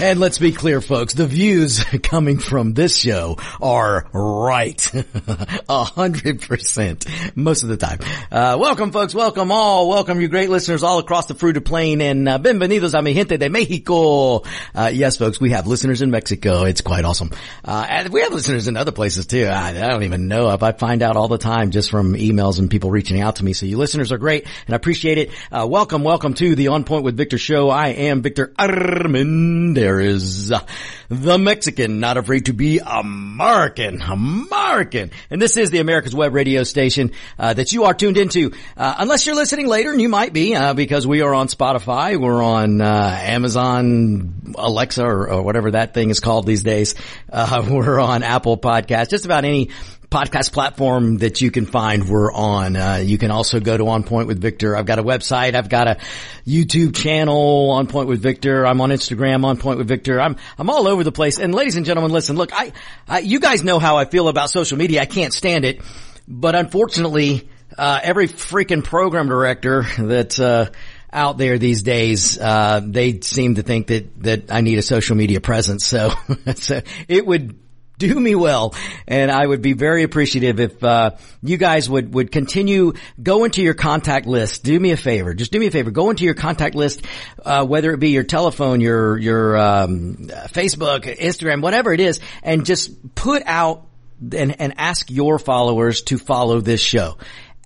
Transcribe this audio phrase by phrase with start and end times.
[0.00, 4.80] And let's be clear, folks, the views coming from this show are right.
[5.68, 7.04] A hundred percent.
[7.34, 7.98] Most of the time.
[8.30, 12.28] Uh, welcome folks, welcome all, welcome you great listeners all across the fruited plain and
[12.28, 14.44] uh, bienvenidos a mi gente de Mexico.
[14.72, 16.62] Uh, yes folks, we have listeners in Mexico.
[16.62, 17.32] It's quite awesome.
[17.64, 19.46] Uh, and we have listeners in other places too.
[19.46, 22.60] I, I don't even know if I find out all the time just from emails
[22.60, 23.52] and people reaching out to me.
[23.52, 25.30] So you listeners are great and I appreciate it.
[25.50, 27.68] Uh, welcome, welcome to the On Point with Victor show.
[27.68, 30.60] I am Victor Armendariz there is uh,
[31.08, 35.10] the Mexican, not afraid to be American, American.
[35.30, 38.52] And this is the America's Web radio station uh, that you are tuned into.
[38.76, 42.20] Uh, unless you're listening later, and you might be, uh, because we are on Spotify,
[42.20, 46.94] we're on uh, Amazon, Alexa, or, or, whatever that thing is called these days.
[47.32, 49.70] We're on Apple Podcast, just about any
[50.10, 52.76] podcast platform that you can find we're on.
[52.76, 54.74] Uh, you can also go to On Point with Victor.
[54.74, 55.54] I've got a website.
[55.54, 55.98] I've got a
[56.46, 58.66] YouTube channel, On Point with Victor.
[58.66, 60.20] I'm on Instagram, On Point with Victor.
[60.20, 61.38] I'm, I'm all over the place.
[61.38, 62.72] And ladies and gentlemen, listen, look, I,
[63.06, 65.02] I you guys know how I feel about social media.
[65.02, 65.82] I can't stand it.
[66.26, 70.70] But unfortunately, uh, every freaking program director that, uh,
[71.10, 75.16] out there these days, uh, they seem to think that, that I need a social
[75.16, 75.86] media presence.
[75.86, 76.12] So,
[76.56, 77.58] so it would,
[77.98, 78.74] do me well.
[79.06, 81.12] And I would be very appreciative if, uh,
[81.42, 84.64] you guys would, would continue, go into your contact list.
[84.64, 85.34] Do me a favor.
[85.34, 85.90] Just do me a favor.
[85.90, 87.04] Go into your contact list,
[87.44, 90.16] uh, whether it be your telephone, your, your, um,
[90.48, 93.86] Facebook, Instagram, whatever it is, and just put out
[94.32, 97.16] and, and ask your followers to follow this show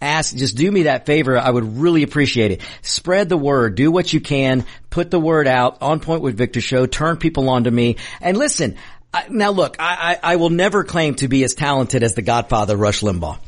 [0.03, 1.39] ask, just do me that favor.
[1.39, 2.61] I would really appreciate it.
[2.83, 3.77] Spread the word.
[3.77, 4.67] Do what you can.
[4.91, 6.87] Put the word out on point with Victor show.
[6.87, 7.97] Turn people on to me.
[8.21, 8.77] And listen,
[9.13, 12.23] I, now look, I, I, I will never claim to be as talented as the
[12.23, 13.39] godfather Rush Limbaugh.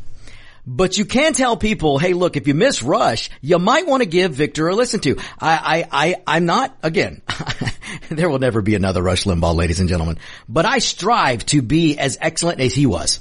[0.66, 4.08] But you can tell people, hey, look, if you miss Rush, you might want to
[4.08, 5.16] give Victor a listen to.
[5.38, 7.20] I, I, I, I'm not, again,
[8.08, 11.98] there will never be another Rush Limbaugh, ladies and gentlemen, but I strive to be
[11.98, 13.20] as excellent as he was.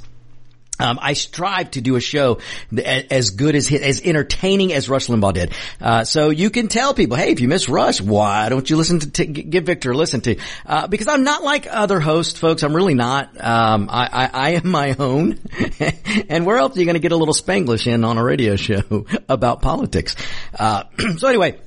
[0.80, 2.40] Um, I strive to do a show
[2.76, 5.54] as good as as entertaining as Rush Limbaugh did.
[5.80, 9.00] Uh, so you can tell people, hey, if you miss Rush, why don't you listen
[9.00, 10.36] to, to give Victor a listen to?
[10.66, 12.64] Uh, because I'm not like other hosts, folks.
[12.64, 13.40] I'm really not.
[13.40, 15.40] Um, I, I, I, am my own.
[16.30, 18.56] and where else are you going to get a little Spanglish in on a radio
[18.56, 20.16] show about politics?
[20.58, 20.86] Uh,
[21.18, 21.60] so anyway.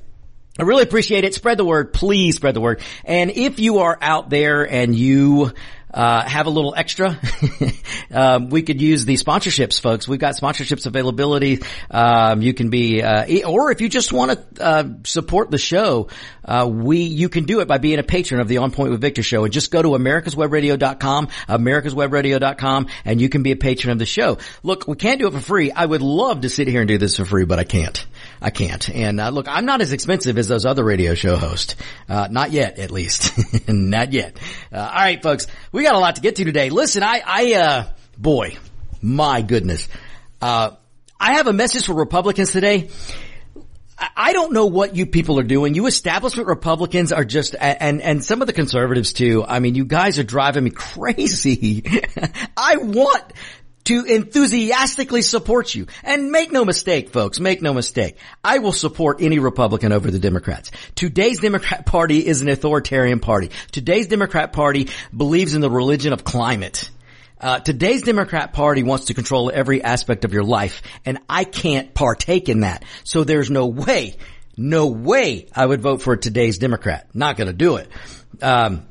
[0.59, 1.35] I really appreciate it.
[1.35, 1.93] Spread the word.
[1.93, 2.81] Please spread the word.
[3.05, 5.51] And if you are out there and you
[5.93, 7.19] uh, have a little extra,
[8.11, 10.07] um, we could use the sponsorships, folks.
[10.07, 11.61] We've got sponsorships availability.
[11.89, 16.09] Um, you can be, uh, or if you just want to uh, support the show,
[16.43, 19.01] uh, we you can do it by being a patron of the On Point with
[19.01, 23.99] Victor show, and just go to americaswebradio.com, americaswebradio.com, and you can be a patron of
[23.99, 24.37] the show.
[24.63, 25.71] Look, we can't do it for free.
[25.71, 28.05] I would love to sit here and do this for free, but I can't.
[28.41, 28.89] I can't.
[28.89, 31.75] And uh, look, I'm not as expensive as those other radio show hosts.
[32.07, 33.33] Uh, not yet, at least.
[33.67, 34.37] not yet.
[34.71, 36.69] Uh, all right, folks, we got a lot to get to today.
[36.69, 37.87] Listen, I, I, uh,
[38.17, 38.57] boy,
[39.01, 39.87] my goodness.
[40.41, 40.71] Uh,
[41.19, 42.89] I have a message for Republicans today.
[44.15, 45.73] I don't know what you people are doing.
[45.73, 49.43] You establishment Republicans are just, and, and some of the conservatives too.
[49.43, 51.83] I mean, you guys are driving me crazy.
[52.55, 53.33] I want
[53.87, 55.87] to enthusiastically support you.
[56.03, 58.17] And make no mistake, folks, make no mistake.
[58.43, 60.71] I will support any Republican over the Democrats.
[60.93, 63.49] Today's Democrat Party is an authoritarian party.
[63.71, 66.89] Today's Democrat Party believes in the religion of climate.
[67.39, 71.93] Uh, today's Democrat Party wants to control every aspect of your life, and I can't
[71.93, 72.83] partake in that.
[73.05, 74.17] So there's no way,
[74.57, 77.07] no way I would vote for today's Democrat.
[77.13, 77.89] Not gonna do it.
[78.41, 78.85] Um,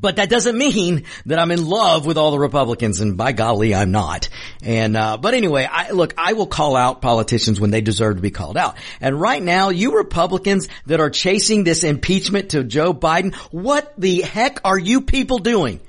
[0.00, 3.74] but that doesn't mean that I'm in love with all the Republicans, and by golly,
[3.74, 4.28] I'm not.
[4.62, 8.22] And uh, but anyway, I, look, I will call out politicians when they deserve to
[8.22, 8.76] be called out.
[9.00, 14.22] And right now, you Republicans that are chasing this impeachment to Joe Biden, what the
[14.22, 15.80] heck are you people doing?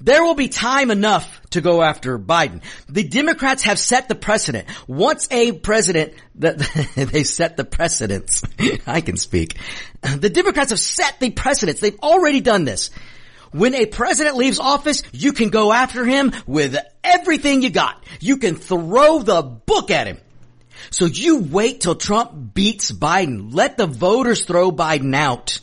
[0.00, 2.62] There will be time enough to go after Biden.
[2.88, 4.68] The Democrats have set the precedent.
[4.86, 8.44] Once a president, they set the precedents.
[8.86, 9.56] I can speak.
[10.02, 11.80] The Democrats have set the precedents.
[11.80, 12.90] They've already done this.
[13.52, 18.02] When a president leaves office, you can go after him with everything you got.
[18.20, 20.18] You can throw the book at him.
[20.90, 23.52] So you wait till Trump beats Biden.
[23.52, 25.60] Let the voters throw Biden out.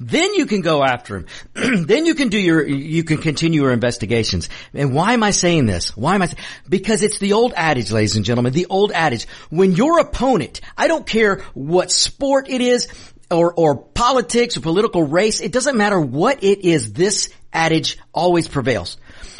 [0.00, 1.26] Then you can go after him.
[1.86, 4.48] then you can do your, you can continue your investigations.
[4.74, 5.96] And why am I saying this?
[5.96, 6.32] Why am I?
[6.68, 9.26] Because it's the old adage, ladies and gentlemen, the old adage.
[9.50, 12.88] When your opponent, I don't care what sport it is,
[13.32, 18.48] or, or politics or political race, it doesn't matter what it is, this adage always
[18.48, 18.96] prevails.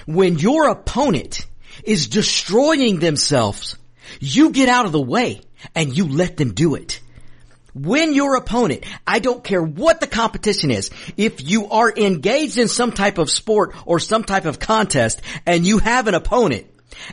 [0.06, 1.46] When your opponent
[1.84, 3.76] is destroying themselves,
[4.20, 5.42] you get out of the way
[5.74, 7.00] and you let them do it.
[7.74, 12.68] When your opponent, I don't care what the competition is, if you are engaged in
[12.68, 16.66] some type of sport or some type of contest and you have an opponent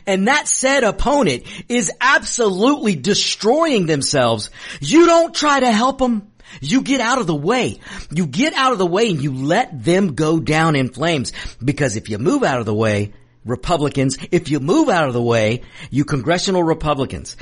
[0.06, 4.50] and that said opponent is absolutely destroying themselves,
[4.80, 6.30] you don't try to help them.
[6.60, 7.80] You get out of the way.
[8.10, 11.32] You get out of the way and you let them go down in flames
[11.62, 13.12] because if you move out of the way,
[13.44, 17.36] Republicans, if you move out of the way, you congressional Republicans,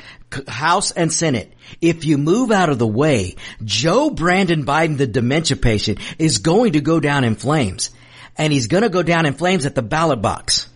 [0.47, 5.57] House and Senate, if you move out of the way, Joe Brandon Biden, the dementia
[5.57, 7.91] patient, is going to go down in flames.
[8.37, 10.69] And he's going to go down in flames at the ballot box.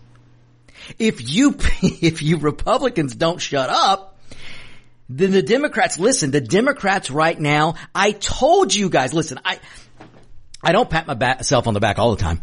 [1.00, 1.52] If you,
[1.82, 4.13] if you Republicans don't shut up,
[5.10, 9.60] then the Democrats, listen, the Democrats right now, I told you guys, listen, I,
[10.64, 12.42] I don't pat myself on the back all the time,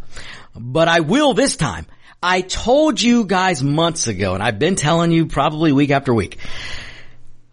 [0.55, 1.87] but I will this time.
[2.23, 6.37] I told you guys months ago, and I've been telling you probably week after week.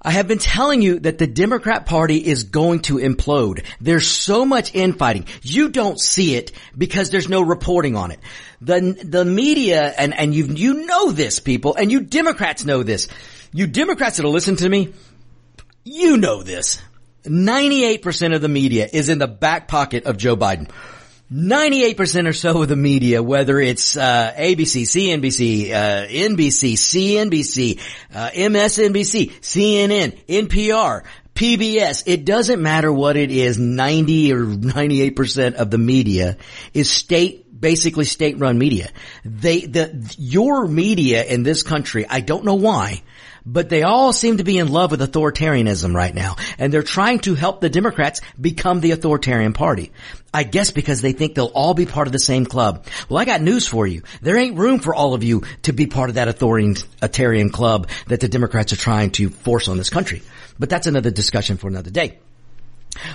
[0.00, 3.64] I have been telling you that the Democrat party is going to implode.
[3.80, 5.26] There's so much infighting.
[5.42, 8.20] You don't see it because there's no reporting on it.
[8.60, 13.08] The, the media, and, and you, you know this people, and you Democrats know this.
[13.52, 14.92] You Democrats that'll listen to me,
[15.84, 16.80] you know this.
[17.24, 20.70] 98% of the media is in the back pocket of Joe Biden.
[21.30, 27.80] 98% or so of the media, whether it's uh, ABC, CNBC, uh, NBC, CNBC,
[28.14, 31.04] uh, MSNBC, CNN, NPR,
[31.34, 36.38] PBS, it doesn't matter what it is, 90 or 98% of the media
[36.72, 38.88] is state basically state run media.
[39.24, 43.02] They, the, your media in this country, I don't know why,
[43.48, 46.36] but they all seem to be in love with authoritarianism right now.
[46.58, 49.90] And they're trying to help the Democrats become the authoritarian party.
[50.34, 52.84] I guess because they think they'll all be part of the same club.
[53.08, 54.02] Well, I got news for you.
[54.20, 58.20] There ain't room for all of you to be part of that authoritarian club that
[58.20, 60.22] the Democrats are trying to force on this country.
[60.58, 62.18] But that's another discussion for another day.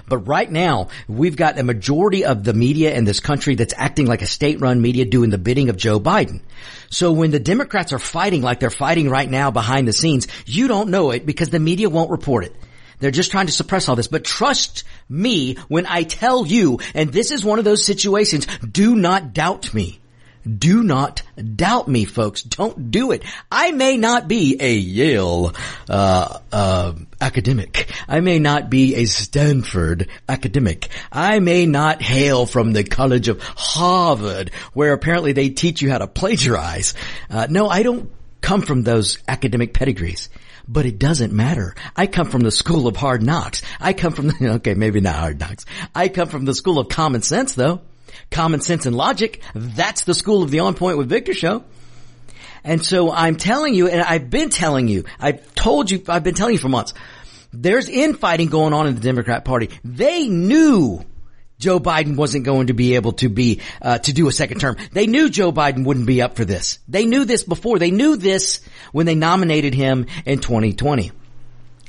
[0.08, 4.08] But right now, we've got a majority of the media in this country that's acting
[4.08, 6.42] like a state-run media doing the bidding of Joe Biden.
[6.90, 10.68] So when the Democrats are fighting like they're fighting right now behind the scenes, you
[10.68, 12.56] don't know it because the media won't report it.
[13.00, 14.08] They're just trying to suppress all this.
[14.08, 18.96] But trust me when I tell you, and this is one of those situations, do
[18.96, 20.00] not doubt me.
[20.45, 21.22] Do not
[21.56, 22.44] doubt me, folks.
[22.44, 23.24] Don't do it.
[23.50, 25.54] I may not be a Yale
[25.90, 27.90] uh, uh, academic.
[28.07, 30.90] I may not be a Stanford academic.
[31.12, 36.00] I may not hail from the College of Harvard, where apparently they teach you how
[36.00, 36.94] to plagiarize.
[37.30, 38.12] Uh, no, I don't
[38.42, 40.30] come from those academic pedigrees.
[40.68, 41.75] But it doesn't matter.
[41.96, 43.62] I come from the school of hard knocks.
[43.80, 45.66] I come from the, okay, maybe not hard knocks.
[45.96, 47.81] I come from the school of common sense though
[48.31, 49.42] common sense and logic.
[49.54, 51.63] That's the school of the on point with Victor show.
[52.63, 56.36] And so I'm telling you, and I've been telling you, I've told you, I've been
[56.36, 56.94] telling you for months,
[57.51, 59.69] there's infighting going on in the Democrat party.
[59.83, 61.04] They knew
[61.60, 64.77] Joe Biden wasn't going to be able to be, uh, to do a second term.
[64.92, 66.80] They knew Joe Biden wouldn't be up for this.
[66.88, 67.80] They knew this before.
[67.80, 68.62] They knew this
[68.92, 71.12] when they nominated him in 2020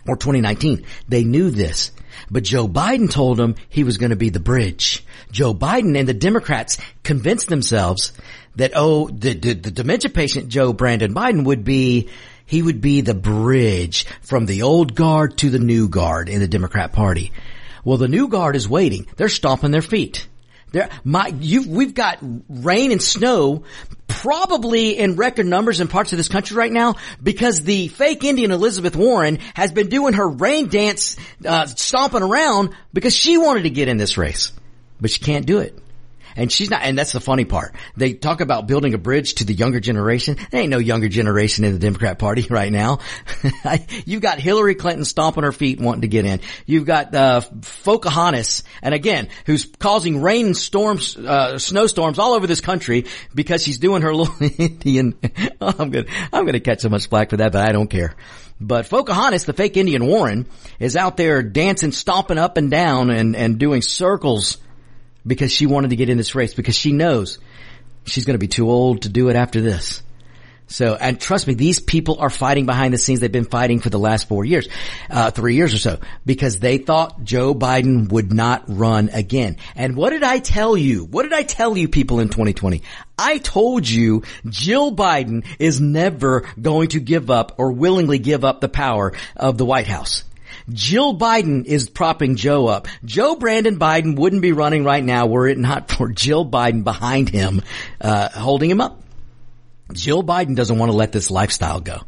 [0.07, 0.85] or 2019.
[1.09, 1.93] They knew this.
[2.31, 5.05] But Joe Biden told them he was going to be the bridge.
[5.31, 8.13] Joe Biden and the Democrats convinced themselves
[8.57, 12.09] that, oh, the, the, the dementia patient Joe Brandon Biden would be,
[12.47, 16.49] he would be the bridge from the old guard to the new guard in the
[16.49, 17.33] Democrat party.
[17.85, 19.07] Well, the new guard is waiting.
[19.17, 20.27] They're stomping their feet.
[20.75, 23.63] There, my, you, we've got rain and snow
[24.09, 28.51] probably in record numbers in parts of this country right now because the fake Indian
[28.51, 31.17] Elizabeth Warren has been doing her rain dance,
[31.47, 34.51] uh, stomping around because she wanted to get in this race,
[35.01, 35.79] but she can't do it.
[36.37, 37.75] And she's not, and that's the funny part.
[37.97, 40.37] They talk about building a bridge to the younger generation.
[40.51, 42.99] There ain't no younger generation in the Democrat party right now.
[44.05, 46.41] You've got Hillary Clinton stomping her feet wanting to get in.
[46.67, 47.43] You've got, uh,
[47.85, 53.79] Pocahontas, and again, who's causing rain storms, uh, snowstorms all over this country because she's
[53.79, 55.19] doing her little Indian,
[55.61, 58.15] oh, I'm gonna, I'm gonna catch so much flack for that, but I don't care.
[58.61, 60.47] But Pocahontas, the fake Indian Warren,
[60.79, 64.59] is out there dancing, stomping up and down and, and doing circles
[65.27, 67.39] because she wanted to get in this race because she knows
[68.07, 70.03] she's going to be too old to do it after this.
[70.67, 73.21] So, and trust me, these people are fighting behind the scenes.
[73.21, 74.67] They've been fighting for the last four years,
[75.11, 79.59] uh, three years or so, because they thought Joe Biden would not run again.
[79.77, 81.05] And what did I tell you?
[81.05, 82.83] What did I tell you people in 2020?
[83.19, 88.61] I told you Jill Biden is never going to give up or willingly give up
[88.61, 90.25] the power of the White House.
[90.71, 92.89] Jill Biden is propping Joe up.
[93.05, 97.29] Joe Brandon Biden wouldn't be running right now were it not for Jill Biden behind
[97.29, 97.63] him,
[98.01, 99.03] uh, holding him up.
[99.93, 102.01] Jill Biden doesn't want to let this lifestyle go.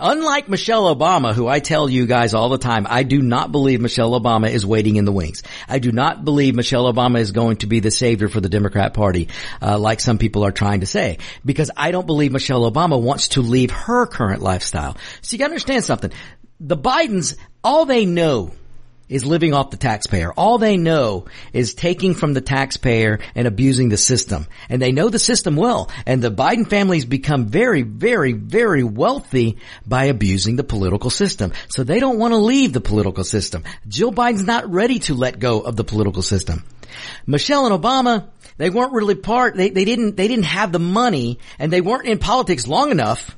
[0.00, 3.80] Unlike Michelle Obama, who I tell you guys all the time, I do not believe
[3.80, 5.42] Michelle Obama is waiting in the wings.
[5.68, 8.94] I do not believe Michelle Obama is going to be the savior for the Democrat
[8.94, 9.28] Party,
[9.60, 13.28] uh, like some people are trying to say, because I don't believe Michelle Obama wants
[13.28, 14.96] to leave her current lifestyle.
[15.22, 16.12] So you gotta understand something.
[16.60, 18.52] The Bidens, all they know
[19.08, 20.32] is living off the taxpayer.
[20.32, 24.46] All they know is taking from the taxpayer and abusing the system.
[24.68, 25.90] And they know the system well.
[26.06, 31.52] And the Biden family's become very, very, very wealthy by abusing the political system.
[31.68, 33.64] So they don't want to leave the political system.
[33.86, 36.64] Jill Biden's not ready to let go of the political system.
[37.26, 41.38] Michelle and Obama, they weren't really part, they, they didn't, they didn't have the money
[41.58, 43.34] and they weren't in politics long enough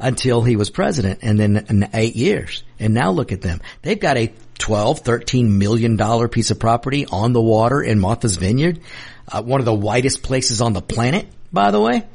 [0.00, 2.62] until he was president and then eight years.
[2.78, 3.60] And now look at them.
[3.82, 8.36] They've got a 12, 13 million dollar piece of property on the water in Martha's
[8.36, 8.80] Vineyard.
[9.28, 12.06] Uh, one of the whitest places on the planet, by the way.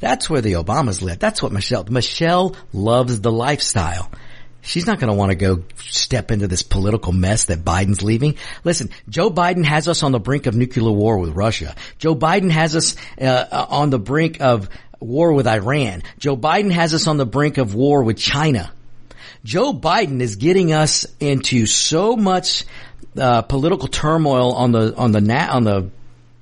[0.00, 1.18] That's where the Obamas live.
[1.18, 4.10] That's what Michelle, Michelle loves the lifestyle.
[4.64, 8.36] She's not going to want to go step into this political mess that Biden's leaving.
[8.64, 11.76] Listen, Joe Biden has us on the brink of nuclear war with Russia.
[11.98, 16.02] Joe Biden has us uh, on the brink of war with Iran.
[16.18, 18.72] Joe Biden has us on the brink of war with China.
[19.44, 22.64] Joe Biden is getting us into so much
[23.16, 25.90] uh, political turmoil on the on the na- on the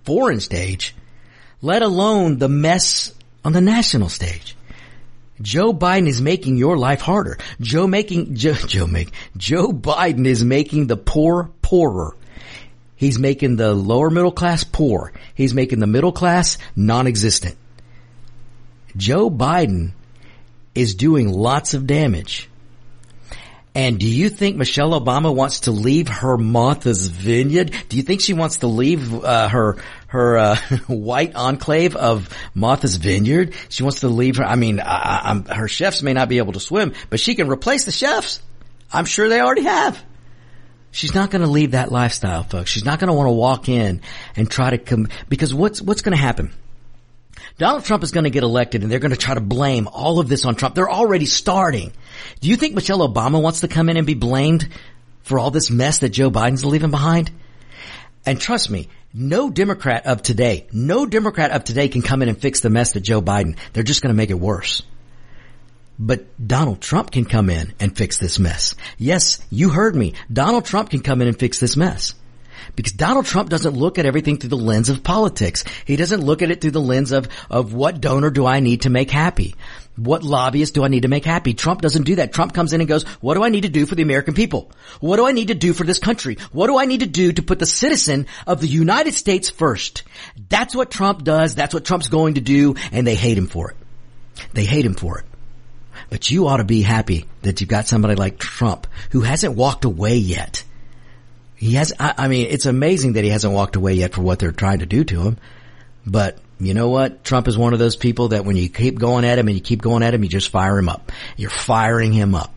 [0.04, 0.94] foreign stage,
[1.61, 3.12] let alone the mess
[3.44, 4.56] on the national stage.
[5.40, 7.38] Joe Biden is making your life harder.
[7.61, 12.16] Joe making Joe, Joe make Joe Biden is making the poor poorer.
[12.94, 15.12] He's making the lower middle class poor.
[15.35, 17.56] He's making the middle class non-existent.
[18.97, 19.93] Joe Biden
[20.75, 22.49] is doing lots of damage
[23.75, 27.75] and do you think Michelle Obama wants to leave her Martha's Vineyard?
[27.89, 30.57] Do you think she wants to leave uh, her her uh,
[30.89, 33.55] white enclave of Martha's Vineyard?
[33.71, 34.45] She wants to leave her.
[34.45, 37.87] I mean, I, her chefs may not be able to swim, but she can replace
[37.87, 38.43] the chefs.
[38.93, 40.03] I'm sure they already have.
[40.91, 42.71] She's not going to leave that lifestyle, folks.
[42.71, 44.03] She's not going to want to walk in
[44.37, 46.53] and try to come because what's what's going to happen?
[47.62, 50.19] Donald Trump is going to get elected and they're going to try to blame all
[50.19, 50.75] of this on Trump.
[50.75, 51.92] They're already starting.
[52.40, 54.69] Do you think Michelle Obama wants to come in and be blamed
[55.23, 57.31] for all this mess that Joe Biden's leaving behind?
[58.26, 62.37] And trust me, no Democrat of today, no Democrat of today can come in and
[62.37, 63.57] fix the mess that Joe Biden.
[63.73, 64.83] They're just going to make it worse.
[66.00, 68.75] But Donald Trump can come in and fix this mess.
[68.99, 70.14] Yes, you heard me.
[70.33, 72.16] Donald Trump can come in and fix this mess.
[72.76, 75.64] Because Donald Trump doesn't look at everything through the lens of politics.
[75.85, 78.83] He doesn't look at it through the lens of, of what donor do I need
[78.83, 79.54] to make happy?
[79.97, 81.52] What lobbyist do I need to make happy?
[81.52, 82.33] Trump doesn't do that.
[82.33, 84.71] Trump comes in and goes, what do I need to do for the American people?
[85.00, 86.38] What do I need to do for this country?
[86.50, 90.04] What do I need to do to put the citizen of the United States first?
[90.49, 91.54] That's what Trump does.
[91.54, 92.75] That's what Trump's going to do.
[92.90, 93.76] And they hate him for it.
[94.54, 95.26] They hate him for it.
[96.09, 99.85] But you ought to be happy that you've got somebody like Trump who hasn't walked
[99.85, 100.64] away yet.
[101.62, 104.40] He has, I, I mean, it's amazing that he hasn't walked away yet for what
[104.40, 105.38] they're trying to do to him.
[106.04, 107.23] But you know what?
[107.23, 109.62] Trump is one of those people that when you keep going at him and you
[109.62, 111.12] keep going at him, you just fire him up.
[111.37, 112.52] You're firing him up.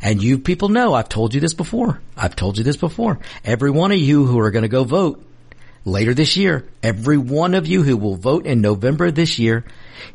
[0.00, 2.00] And you people know, I've told you this before.
[2.16, 3.18] I've told you this before.
[3.44, 5.20] Every one of you who are going to go vote
[5.84, 9.64] later this year, every one of you who will vote in November this year,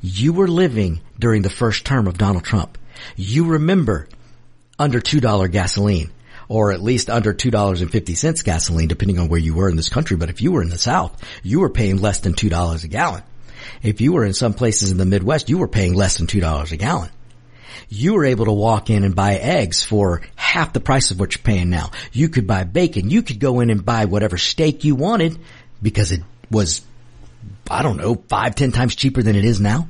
[0.02, 2.78] you were living during the first term of Donald Trump.
[3.18, 4.08] You remember
[4.80, 6.10] under $2 gasoline
[6.54, 10.16] or at least under $2.50 gasoline, depending on where you were in this country.
[10.16, 13.24] But if you were in the South, you were paying less than $2 a gallon.
[13.82, 16.72] If you were in some places in the Midwest, you were paying less than $2
[16.72, 17.10] a gallon.
[17.90, 21.34] You were able to walk in and buy eggs for half the price of what
[21.34, 21.90] you're paying now.
[22.12, 23.10] You could buy bacon.
[23.10, 25.40] You could go in and buy whatever steak you wanted
[25.82, 26.86] because it was,
[27.68, 29.88] I don't know, five, ten times cheaper than it is now.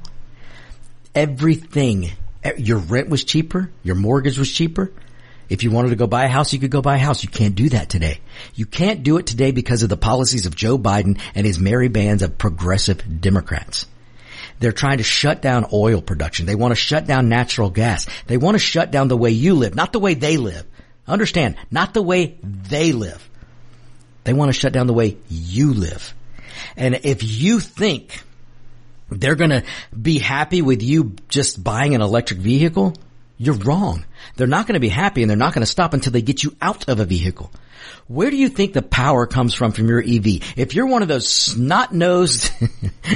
[1.14, 2.12] Everything,
[2.56, 3.70] your rent was cheaper.
[3.84, 4.94] Your mortgage was cheaper.
[5.50, 7.24] If you wanted to go buy a house, you could go buy a house.
[7.24, 8.20] You can't do that today.
[8.56, 11.88] You can't do it today because of the policies of Joe Biden and his merry
[11.88, 13.86] bands of progressive Democrats.
[14.60, 16.46] They're trying to shut down oil production.
[16.46, 18.08] They want to shut down natural gas.
[18.28, 20.66] They want to shut down the way you live, not the way they live.
[21.08, 23.30] Understand, not the way they live.
[24.24, 26.14] They want to shut down the way you live.
[26.78, 28.24] And if you think
[29.20, 29.64] they're going to
[30.00, 32.96] be happy with you just buying an electric vehicle.
[33.44, 34.06] You're wrong.
[34.38, 36.44] They're not going to be happy and they're not going to stop until they get
[36.44, 37.52] you out of a vehicle.
[38.08, 40.56] Where do you think the power comes from from your EV?
[40.56, 42.52] If you're one of those snot-nosed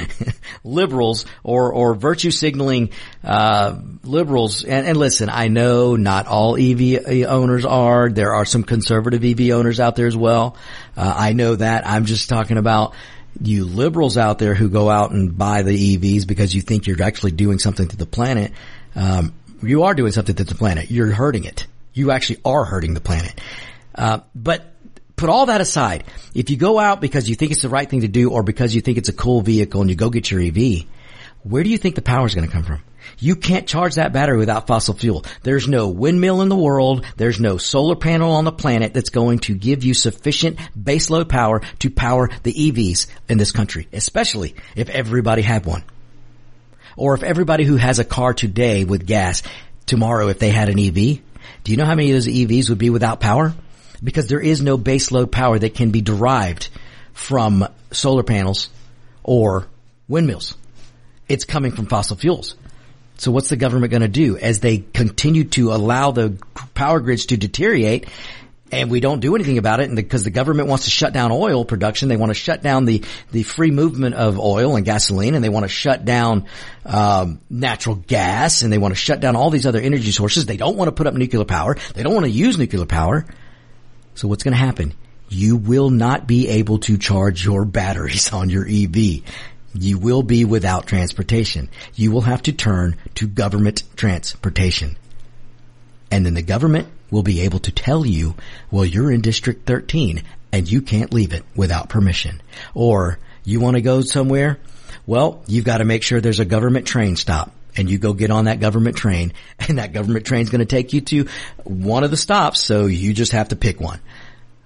[0.64, 2.90] liberals or, or virtue signaling,
[3.24, 8.10] uh, liberals, and, and listen, I know not all EV owners are.
[8.10, 10.58] There are some conservative EV owners out there as well.
[10.94, 11.86] Uh, I know that.
[11.86, 12.94] I'm just talking about
[13.40, 17.02] you liberals out there who go out and buy the EVs because you think you're
[17.02, 18.52] actually doing something to the planet.
[18.94, 20.90] Um, you are doing something to the planet.
[20.90, 21.66] You're hurting it.
[21.92, 23.40] You actually are hurting the planet.
[23.94, 24.64] Uh, but
[25.16, 26.04] put all that aside.
[26.34, 28.74] If you go out because you think it's the right thing to do or because
[28.74, 30.84] you think it's a cool vehicle and you go get your EV,
[31.42, 32.82] where do you think the power is going to come from?
[33.18, 35.24] You can't charge that battery without fossil fuel.
[35.42, 37.04] There's no windmill in the world.
[37.16, 41.62] There's no solar panel on the planet that's going to give you sufficient baseload power
[41.80, 45.84] to power the EVs in this country, especially if everybody had one.
[46.98, 49.42] Or if everybody who has a car today with gas,
[49.86, 50.94] tomorrow if they had an EV,
[51.64, 53.54] do you know how many of those EVs would be without power?
[54.02, 56.68] Because there is no baseload power that can be derived
[57.12, 58.68] from solar panels
[59.22, 59.66] or
[60.08, 60.56] windmills.
[61.28, 62.56] It's coming from fossil fuels.
[63.18, 66.36] So what's the government going to do as they continue to allow the
[66.74, 68.08] power grids to deteriorate
[68.70, 71.12] and we don't do anything about it and because the, the government wants to shut
[71.12, 74.84] down oil production, they want to shut down the, the free movement of oil and
[74.84, 76.46] gasoline and they want to shut down,
[76.84, 80.46] um, natural gas and they want to shut down all these other energy sources.
[80.46, 81.76] They don't want to put up nuclear power.
[81.94, 83.26] They don't want to use nuclear power.
[84.14, 84.94] So what's going to happen?
[85.28, 89.22] You will not be able to charge your batteries on your EV
[89.74, 91.68] you will be without transportation.
[91.94, 94.96] You will have to turn to government transportation.
[96.10, 98.34] And then the government will be able to tell you,
[98.70, 100.22] well, you're in District 13
[100.52, 102.40] and you can't leave it without permission.
[102.74, 104.58] Or you want to go somewhere?
[105.06, 108.30] Well, you've got to make sure there's a government train stop and you go get
[108.30, 111.28] on that government train and that government train is going to take you to
[111.64, 112.60] one of the stops.
[112.60, 114.00] So you just have to pick one,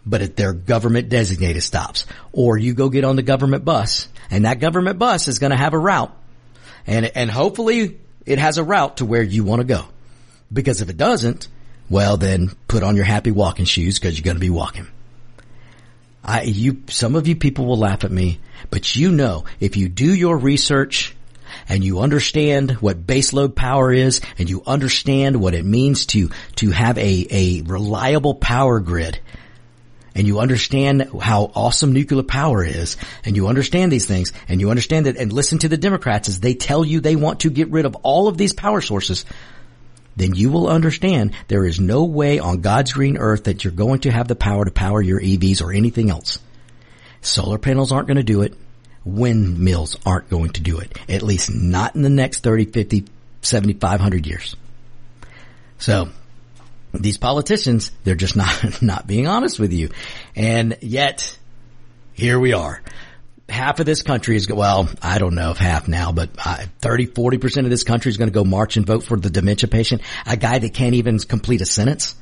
[0.05, 4.61] but they're government designated stops or you go get on the government bus and that
[4.61, 6.17] government bus is going to have a route
[6.87, 9.85] and, and hopefully it has a route to where you want to go.
[10.53, 11.49] Because if it doesn't,
[11.93, 14.89] well then put on your happy walking shoes because you're going to be walking.
[16.25, 19.91] I, you, some of you people will laugh at me, but you know, if you
[19.91, 21.15] do your research
[21.69, 26.71] and you understand what baseload power is and you understand what it means to, to
[26.71, 29.21] have a, a reliable power grid
[30.15, 34.71] and you understand how awesome nuclear power is and you understand these things and you
[34.71, 37.71] understand that and listen to the Democrats as they tell you they want to get
[37.71, 39.27] rid of all of these power sources,
[40.17, 44.01] then you will understand there is no way on God's green earth that you're going
[44.01, 46.39] to have the power to power your EVs or anything else.
[47.21, 48.55] Solar panels aren't going to do it.
[49.05, 50.97] Windmills aren't going to do it.
[51.09, 53.05] At least not in the next 30, 50,
[53.41, 54.57] 7500 years.
[55.79, 56.11] So
[56.93, 59.91] these politicians, they're just not, not being honest with you.
[60.37, 61.37] And yet,
[62.13, 62.83] here we are.
[63.53, 67.65] Half of this country is, well, I don't know if half now, but 30, 40%
[67.65, 70.37] of this country is going to go march and vote for the dementia patient, a
[70.37, 72.17] guy that can't even complete a sentence.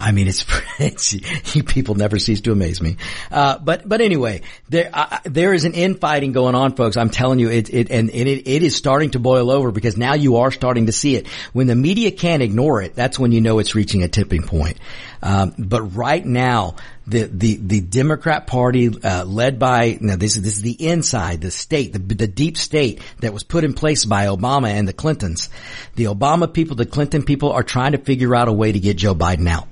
[0.00, 0.44] I mean, it's,
[0.78, 2.96] it's you people never cease to amaze me.
[3.30, 6.96] Uh, but but anyway, there uh, there is an infighting going on, folks.
[6.96, 10.14] I'm telling you, it it and it it is starting to boil over because now
[10.14, 11.26] you are starting to see it.
[11.52, 14.78] When the media can't ignore it, that's when you know it's reaching a tipping point.
[15.22, 16.76] Um, but right now,
[17.08, 21.40] the the the Democrat Party, uh, led by now this is this is the inside,
[21.40, 24.92] the state, the the deep state that was put in place by Obama and the
[24.92, 25.48] Clintons.
[25.96, 28.96] The Obama people, the Clinton people, are trying to figure out a way to get
[28.98, 29.68] Joe Biden out.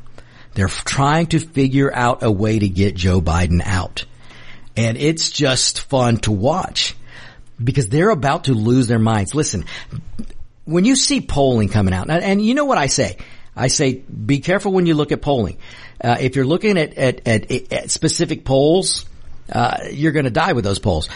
[0.54, 4.06] They're trying to figure out a way to get Joe Biden out.
[4.74, 6.96] And it's just fun to watch
[7.62, 9.34] because they're about to lose their minds.
[9.34, 9.66] Listen,
[10.64, 13.18] when you see polling coming out, and you know what I say?
[13.54, 15.58] I say, be careful when you look at polling.
[16.02, 19.06] Uh, if you're looking at, at, at, at specific polls,
[19.50, 21.08] uh, you're going to die with those polls.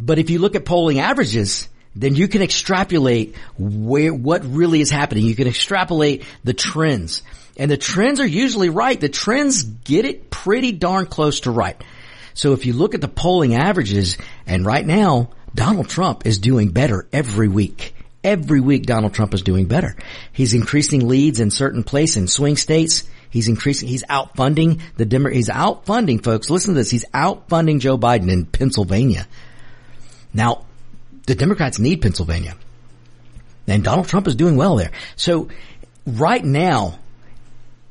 [0.00, 4.90] But if you look at polling averages, then you can extrapolate where, what really is
[4.90, 5.24] happening.
[5.24, 7.22] You can extrapolate the trends.
[7.56, 9.00] And the trends are usually right.
[9.00, 11.80] The trends get it pretty darn close to right.
[12.34, 16.70] So if you look at the polling averages, and right now, Donald Trump is doing
[16.70, 17.94] better every week.
[18.24, 19.96] Every week Donald Trump is doing better.
[20.32, 23.04] He's increasing leads in certain places in swing states.
[23.34, 26.50] He's increasing, he's outfunding the Demo, he's outfunding folks.
[26.50, 26.88] Listen to this.
[26.88, 29.26] He's outfunding Joe Biden in Pennsylvania.
[30.32, 30.66] Now,
[31.26, 32.54] the Democrats need Pennsylvania.
[33.66, 34.92] And Donald Trump is doing well there.
[35.16, 35.48] So
[36.06, 37.00] right now,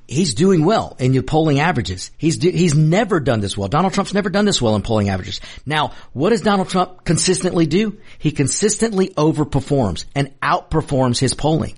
[0.07, 2.11] he's doing well in your polling averages.
[2.17, 3.67] He's do, he's never done this well.
[3.67, 5.41] Donald Trump's never done this well in polling averages.
[5.65, 7.99] Now, what does Donald Trump consistently do?
[8.17, 11.75] He consistently overperforms and outperforms his polling.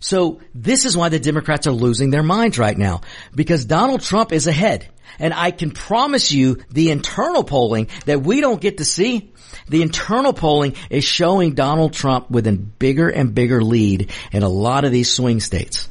[0.00, 3.00] So this is why the Democrats are losing their minds right now
[3.34, 4.88] because Donald Trump is ahead.
[5.18, 9.32] And I can promise you the internal polling that we don't get to see,
[9.68, 14.48] the internal polling is showing Donald Trump with a bigger and bigger lead in a
[14.48, 15.88] lot of these swing states.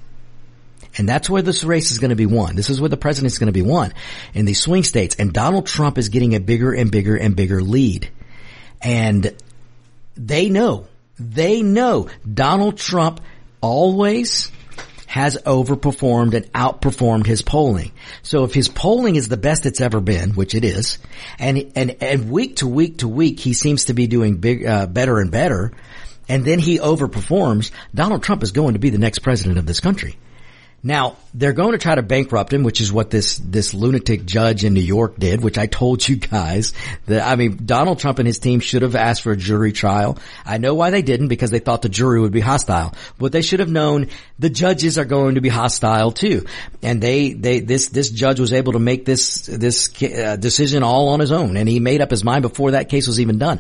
[0.98, 2.56] And that's where this race is going to be won.
[2.56, 3.94] This is where the president is going to be won
[4.34, 5.16] in these swing states.
[5.20, 8.10] And Donald Trump is getting a bigger and bigger and bigger lead.
[8.82, 9.36] And
[10.16, 10.88] they know,
[11.20, 13.20] they know Donald Trump
[13.66, 14.52] always
[15.08, 17.92] has overperformed and outperformed his polling.
[18.22, 21.00] So if his polling is the best it's ever been, which it is,
[21.40, 24.86] and and and week to week to week he seems to be doing big uh,
[24.86, 25.72] better and better,
[26.30, 29.80] and then he overperforms, Donald Trump is going to be the next president of this
[29.80, 30.16] country.
[30.86, 34.64] Now, they're going to try to bankrupt him, which is what this, this lunatic judge
[34.64, 36.74] in New York did, which I told you guys
[37.08, 40.20] that, I mean, Donald Trump and his team should have asked for a jury trial.
[40.46, 43.42] I know why they didn't because they thought the jury would be hostile, but they
[43.42, 46.46] should have known the judges are going to be hostile too.
[46.84, 51.08] And they, they, this, this judge was able to make this, this uh, decision all
[51.08, 53.60] on his own and he made up his mind before that case was even done.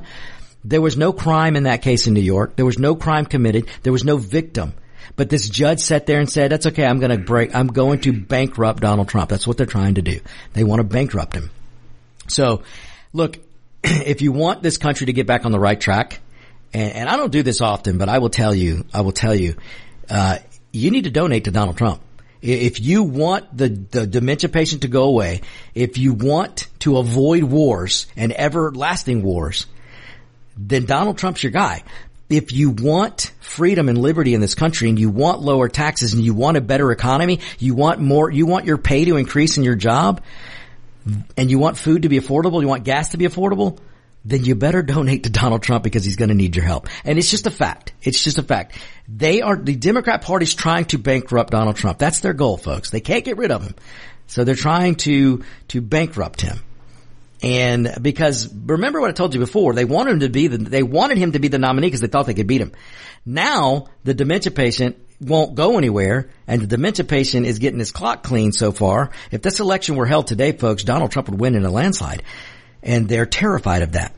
[0.64, 2.56] There was no crime in that case in New York.
[2.56, 3.68] There was no crime committed.
[3.82, 4.76] There was no victim.
[5.16, 6.86] But this judge sat there and said, that's okay.
[6.86, 9.30] I'm going to break, I'm going to bankrupt Donald Trump.
[9.30, 10.20] That's what they're trying to do.
[10.54, 11.52] They want to bankrupt him.
[12.28, 12.64] So
[13.14, 13.38] look,
[13.84, 16.20] if you want this country to get back on the right track,
[16.74, 19.34] and, and I don't do this often, but I will tell you, I will tell
[19.34, 19.56] you,
[20.10, 20.38] uh,
[20.72, 22.02] you need to donate to Donald Trump.
[22.42, 25.42] If you want the, the dementia patient to go away,
[25.74, 29.66] if you want to avoid wars and everlasting wars,
[30.58, 31.84] then Donald Trump's your guy
[32.30, 36.24] if you want freedom and liberty in this country and you want lower taxes and
[36.24, 39.64] you want a better economy, you want more, you want your pay to increase in
[39.64, 40.22] your job
[41.38, 43.78] and you want food to be affordable, you want gas to be affordable,
[44.24, 46.88] then you better donate to Donald Trump because he's going to need your help.
[47.04, 47.94] And it's just a fact.
[48.02, 48.76] It's just a fact.
[49.08, 52.00] They are, the Democrat party's trying to bankrupt Donald Trump.
[52.00, 52.90] That's their goal, folks.
[52.90, 53.76] They can't get rid of him.
[54.28, 56.60] So they're trying to, to bankrupt him.
[57.46, 60.82] And because remember what I told you before, they wanted him to be the, they
[60.82, 62.72] wanted him to be the nominee because they thought they could beat him.
[63.24, 68.24] Now the dementia patient won't go anywhere and the dementia patient is getting his clock
[68.24, 69.12] clean so far.
[69.30, 72.24] If this election were held today, folks, Donald Trump would win in a landslide
[72.82, 74.16] and they're terrified of that.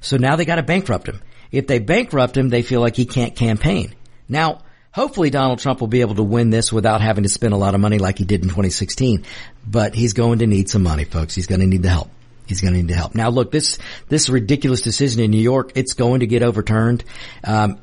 [0.00, 1.20] So now they got to bankrupt him.
[1.52, 3.94] If they bankrupt him, they feel like he can't campaign.
[4.26, 7.58] Now, hopefully Donald Trump will be able to win this without having to spend a
[7.58, 9.26] lot of money like he did in 2016,
[9.66, 11.34] but he's going to need some money, folks.
[11.34, 12.10] He's going to need the help
[12.50, 13.14] he's going to need to help.
[13.14, 17.02] Now, look, this this ridiculous decision in New York, it's going to get overturned.
[17.42, 17.80] Um,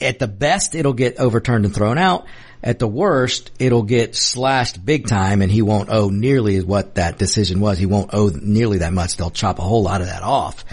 [0.00, 2.26] at the best, it'll get overturned and thrown out.
[2.62, 7.18] At the worst, it'll get slashed big time, and he won't owe nearly what that
[7.18, 7.78] decision was.
[7.78, 9.16] He won't owe nearly that much.
[9.16, 10.64] They'll chop a whole lot of that off.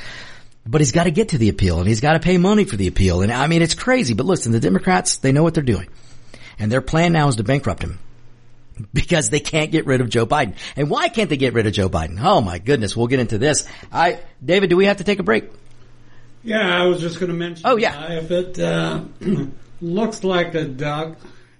[0.66, 2.76] But he's got to get to the appeal, and he's got to pay money for
[2.76, 3.22] the appeal.
[3.22, 4.14] And I mean, it's crazy.
[4.14, 5.88] But listen, the Democrats, they know what they're doing,
[6.60, 8.00] and their plan now is to bankrupt him
[8.94, 10.56] because they can't get rid of Joe Biden.
[10.76, 12.20] And why can't they get rid of Joe Biden?
[12.22, 13.68] Oh my goodness, we'll get into this.
[13.92, 15.52] I, David, do we have to take a break?
[16.44, 17.66] Yeah, I was just going to mention.
[17.66, 19.04] Oh yeah, uh, if it uh,
[19.82, 21.18] looks like a duck.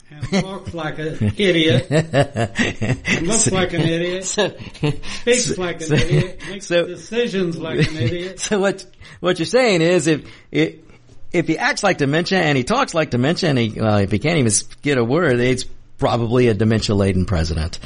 [0.10, 1.92] And talks like an idiot.
[1.92, 4.24] looks so, like an idiot.
[4.24, 6.42] So, speaks so, like an idiot.
[6.48, 8.40] Makes decisions like an idiot.
[8.40, 8.86] So what
[9.20, 10.86] what you're saying is if it
[11.34, 14.20] if he acts like dementia and he talks like dementia and he, uh, if he
[14.20, 14.52] can't even
[14.82, 15.66] get a word, it's
[15.98, 17.80] probably a dementia laden president.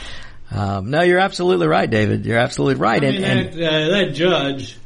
[0.52, 2.26] Um, no, you're absolutely right, David.
[2.26, 3.04] You're absolutely right.
[3.04, 4.78] I mean, and, that, uh, that judge.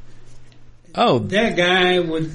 [0.94, 2.32] Oh, that guy would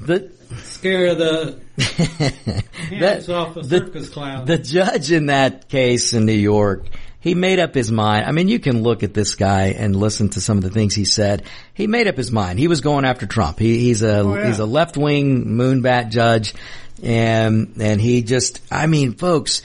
[0.00, 0.30] the,
[0.62, 4.46] scare the that, off a circus the, clown.
[4.46, 6.86] The judge in that case in New York,
[7.20, 8.24] he made up his mind.
[8.24, 10.94] I mean, you can look at this guy and listen to some of the things
[10.94, 11.44] he said.
[11.74, 12.58] He made up his mind.
[12.58, 13.58] He was going after Trump.
[13.58, 14.46] He, he's a oh, yeah.
[14.46, 16.54] he's a left wing moonbat judge,
[17.02, 19.62] and and he just, I mean, folks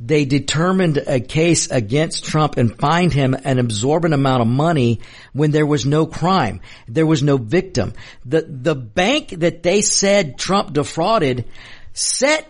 [0.00, 5.00] they determined a case against Trump and fined him an absorbent amount of money
[5.32, 6.60] when there was no crime.
[6.86, 7.94] There was no victim.
[8.24, 11.46] The, the bank that they said Trump defrauded
[11.92, 12.48] set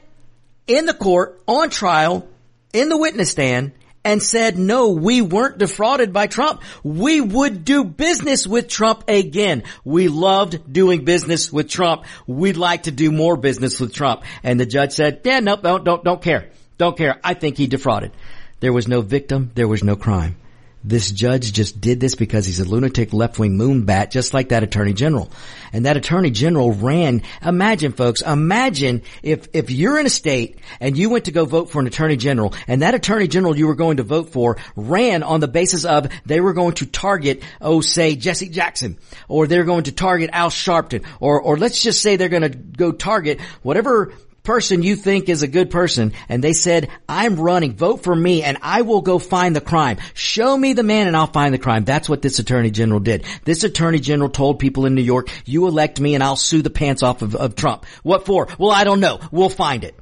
[0.66, 2.28] in the court on trial
[2.74, 3.72] in the witness stand
[4.04, 6.62] and said, no, we weren't defrauded by Trump.
[6.82, 9.64] We would do business with Trump again.
[9.84, 12.04] We loved doing business with Trump.
[12.26, 14.22] We'd like to do more business with Trump.
[14.42, 16.50] And the judge said, yeah, no, don't, don't, don't care.
[16.78, 17.20] Don't care.
[17.22, 18.12] I think he defrauded.
[18.60, 19.50] There was no victim.
[19.54, 20.36] There was no crime.
[20.84, 24.92] This judge just did this because he's a lunatic left-wing moonbat, just like that attorney
[24.92, 25.30] general.
[25.72, 30.96] And that attorney general ran, imagine folks, imagine if, if you're in a state and
[30.96, 33.74] you went to go vote for an attorney general and that attorney general you were
[33.74, 37.80] going to vote for ran on the basis of they were going to target, oh,
[37.80, 42.14] say Jesse Jackson or they're going to target Al Sharpton or, or let's just say
[42.14, 44.12] they're going to go target whatever
[44.48, 48.42] person you think is a good person and they said, I'm running, vote for me
[48.42, 49.98] and I will go find the crime.
[50.14, 51.84] Show me the man and I'll find the crime.
[51.84, 53.26] That's what this attorney general did.
[53.44, 56.70] This attorney general told people in New York, you elect me and I'll sue the
[56.70, 57.84] pants off of, of Trump.
[58.02, 58.48] What for?
[58.58, 59.20] Well, I don't know.
[59.30, 59.94] We'll find it.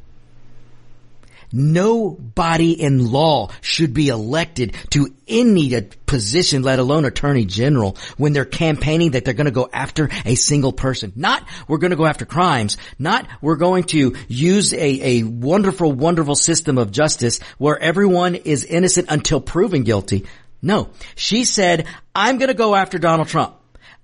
[1.53, 8.45] Nobody in law should be elected to any position, let alone attorney general, when they're
[8.45, 11.13] campaigning that they're going to go after a single person.
[11.17, 12.77] Not we're going to go after crimes.
[12.99, 18.65] Not we're going to use a, a wonderful, wonderful system of justice where everyone is
[18.65, 20.27] innocent until proven guilty.
[20.63, 23.57] No, she said, I'm going to go after Donald Trump.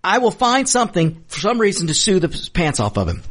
[0.04, 3.22] I will find something for some reason to sue the pants off of him.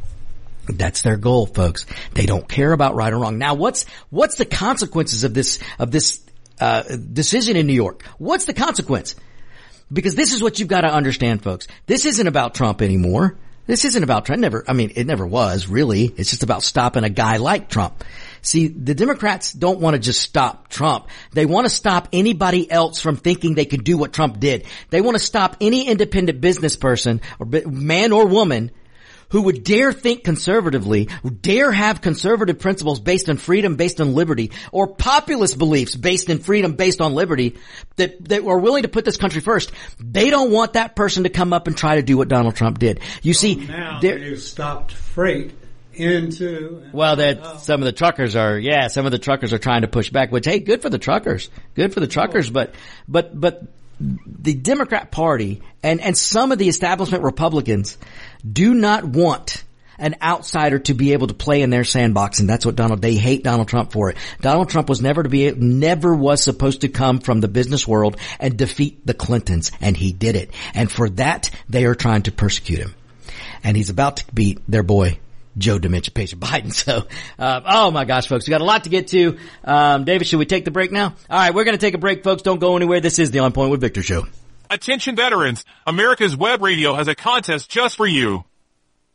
[0.66, 1.86] That's their goal, folks.
[2.14, 3.38] They don't care about right or wrong.
[3.38, 6.20] Now, what's what's the consequences of this of this
[6.60, 8.04] uh, decision in New York?
[8.18, 9.16] What's the consequence?
[9.92, 11.66] Because this is what you've got to understand, folks.
[11.86, 13.36] This isn't about Trump anymore.
[13.66, 14.40] This isn't about Trump.
[14.40, 14.64] Never.
[14.66, 16.04] I mean, it never was really.
[16.04, 18.02] It's just about stopping a guy like Trump.
[18.40, 21.08] See, the Democrats don't want to just stop Trump.
[21.32, 24.66] They want to stop anybody else from thinking they could do what Trump did.
[24.90, 28.72] They want to stop any independent business person or man or woman
[29.32, 31.08] who would dare think conservatively,
[31.40, 36.38] dare have conservative principles based on freedom, based on liberty, or populist beliefs based in
[36.38, 37.56] freedom, based on liberty,
[37.96, 41.30] that, that are willing to put this country first, they don't want that person to
[41.30, 43.00] come up and try to do what Donald Trump did.
[43.22, 45.52] You see, now they've stopped freight
[45.94, 46.90] into.
[46.92, 47.56] Well, that oh.
[47.56, 50.30] some of the truckers are, yeah, some of the truckers are trying to push back.
[50.30, 52.50] Which, hey, good for the truckers, good for the truckers.
[52.50, 52.74] But,
[53.08, 53.64] but, but
[54.26, 57.98] the Democrat Party and and some of the establishment Republicans
[58.50, 59.64] do not want
[59.98, 63.00] an outsider to be able to play in their sandbox, and that's what Donald.
[63.00, 64.16] They hate Donald Trump for it.
[64.40, 68.16] Donald Trump was never to be, never was supposed to come from the business world
[68.40, 70.50] and defeat the Clintons, and he did it.
[70.74, 72.94] And for that, they are trying to persecute him,
[73.62, 75.18] and he's about to beat their boy
[75.56, 76.72] Joe Dementia patient Biden.
[76.82, 77.06] So,
[77.38, 79.38] uh, oh my gosh, folks, we got a lot to get to.
[79.62, 81.14] Um, David, should we take the break now?
[81.30, 82.42] All right, we're going to take a break, folks.
[82.42, 83.00] Don't go anywhere.
[83.00, 84.24] This is the On Point with Victor show.
[84.72, 88.44] Attention veterans, America's Web Radio has a contest just for you.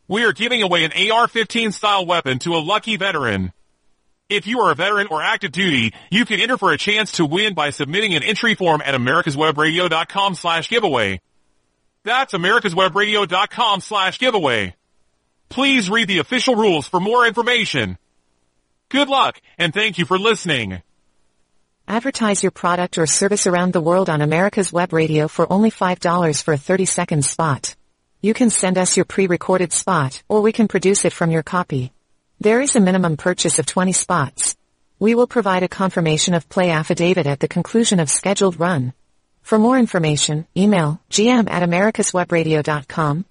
[0.08, 3.52] We are giving away an AR-15 style weapon to a lucky veteran.
[4.30, 7.26] If you are a veteran or active duty, you can enter for a chance to
[7.26, 11.22] win by submitting an entry form at americaswebradio.com slash giveaway.
[12.04, 14.76] That's americaswebradio.com slash giveaway.
[15.50, 17.98] Please read the official rules for more information.
[18.90, 20.84] Good luck, and thank you for listening.
[21.88, 26.44] Advertise your product or service around the world on America's Web Radio for only $5
[26.44, 27.76] for a 30-second spot.
[28.22, 31.94] You can send us your pre-recorded spot, or we can produce it from your copy.
[32.40, 34.56] There is a minimum purchase of 20 spots.
[35.00, 38.94] We will provide a confirmation of play affidavit at the conclusion of scheduled run.
[39.42, 43.26] For more information, email gm at americaswebradio.com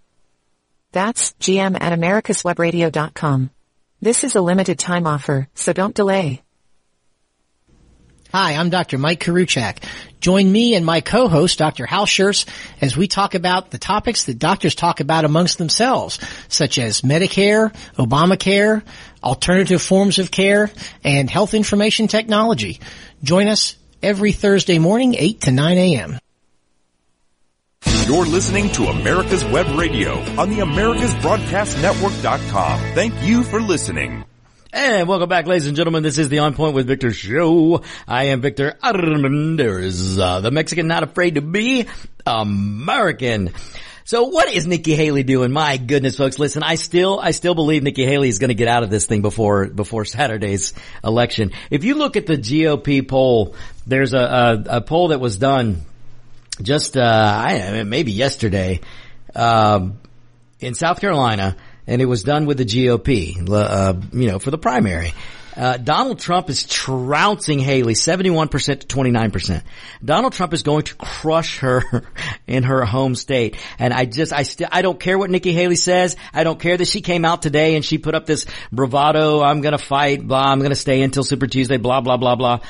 [0.97, 3.51] that's gm at americaswebradio.com.
[4.01, 6.43] This is a limited time offer, so don't delay.
[8.37, 8.99] Hi, I'm Dr.
[8.99, 9.79] Mike Koriwchak.
[10.21, 11.87] Join me and my co-host, Dr.
[11.87, 12.45] Hal Scherz,
[12.83, 17.75] as we talk about the topics that doctors talk about amongst themselves, such as Medicare,
[17.97, 18.83] Obamacare,
[19.25, 20.71] alternative forms of care,
[21.03, 22.79] and health information technology.
[23.23, 26.19] Join us every Thursday morning, 8 to 9 a.m.
[28.07, 32.81] You're listening to America's Web Radio on the AmericasBroadcastNetwork.com.
[32.93, 34.27] Thank you for listening.
[34.79, 36.03] And welcome back, ladies and gentlemen.
[36.03, 37.83] This is the On Point with Victor show.
[38.07, 41.87] I am Victor Armendariz, uh, the Mexican not afraid to be
[42.27, 43.55] American.
[44.05, 45.51] So what is Nikki Haley doing?
[45.51, 48.69] My goodness, folks, listen, I still, I still believe Nikki Haley is going to get
[48.69, 51.53] out of this thing before, before Saturday's election.
[51.71, 55.87] If you look at the GOP poll, there's a, a, a poll that was done
[56.61, 58.81] just uh, I maybe yesterday
[59.35, 59.99] um,
[60.61, 64.59] in South Carolina, and it was done with the GOP, uh, you know, for the
[64.59, 65.13] primary.
[65.57, 69.63] Uh, Donald Trump is trouncing Haley 71% to 29%.
[70.05, 71.83] Donald Trump is going to crush her
[72.47, 73.57] in her home state.
[73.79, 76.17] And I just, I still, I don't care what Nikki Haley says.
[76.35, 79.63] I don't care that she came out today and she put up this bravado, I'm
[79.63, 82.61] gonna fight, blah, I'm gonna stay until Super Tuesday, blah, blah, blah, blah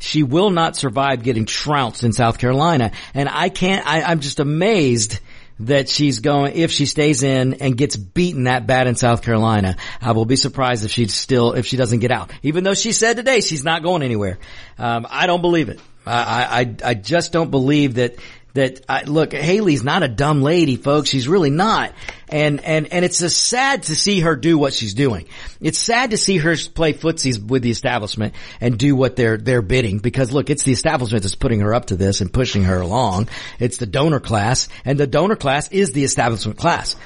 [0.00, 2.90] she will not survive getting trounced in South Carolina.
[3.14, 5.20] And I can't, I, I'm just amazed
[5.60, 9.76] that she's going, if she stays in and gets beaten that bad in South Carolina,
[10.00, 12.32] I will be surprised if she's still, if she doesn't get out.
[12.42, 14.38] Even though she said today she's not going anywhere.
[14.78, 15.80] Um, I don't believe it.
[16.04, 18.16] I, I, I just don't believe that
[18.54, 21.08] that I, look, Haley's not a dumb lady, folks.
[21.08, 21.92] She's really not.
[22.28, 25.26] And, and, and it's sad to see her do what she's doing.
[25.60, 29.62] It's sad to see her play footsies with the establishment and do what they're, they're
[29.62, 32.80] bidding because look, it's the establishment that's putting her up to this and pushing her
[32.80, 33.28] along.
[33.58, 36.96] It's the donor class and the donor class is the establishment class.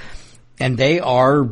[0.58, 1.48] And they are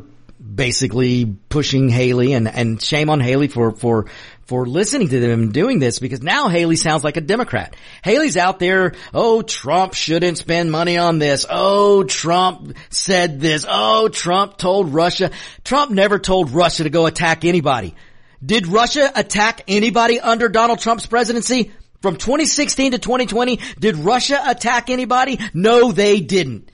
[0.54, 4.06] basically pushing Haley and, and shame on Haley for, for
[4.46, 7.74] for listening to them doing this because now Haley sounds like a Democrat.
[8.02, 11.46] Haley's out there, oh, Trump shouldn't spend money on this.
[11.48, 13.66] Oh, Trump said this.
[13.68, 15.30] Oh, Trump told Russia.
[15.64, 17.94] Trump never told Russia to go attack anybody.
[18.44, 21.72] Did Russia attack anybody under Donald Trump's presidency?
[22.02, 25.38] From 2016 to 2020, did Russia attack anybody?
[25.54, 26.70] No, they didn't.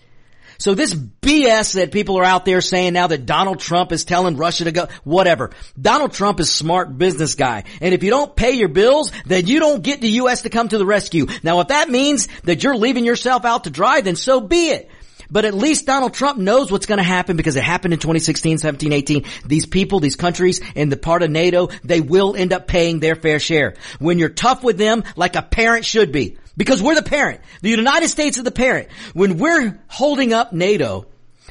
[0.60, 4.36] So this BS that people are out there saying now that Donald Trump is telling
[4.36, 5.52] Russia to go, whatever.
[5.80, 7.64] Donald Trump is smart business guy.
[7.80, 10.42] And if you don't pay your bills, then you don't get the U.S.
[10.42, 11.26] to come to the rescue.
[11.42, 14.90] Now if that means that you're leaving yourself out to dry, then so be it.
[15.30, 18.58] But at least Donald Trump knows what's going to happen because it happened in 2016,
[18.58, 19.24] 17, 18.
[19.46, 23.14] These people, these countries in the part of NATO, they will end up paying their
[23.14, 23.76] fair share.
[23.98, 26.36] When you're tough with them, like a parent should be.
[26.60, 27.40] Because we're the parent.
[27.62, 28.88] The United States is the parent.
[29.14, 31.06] When we're holding up NATO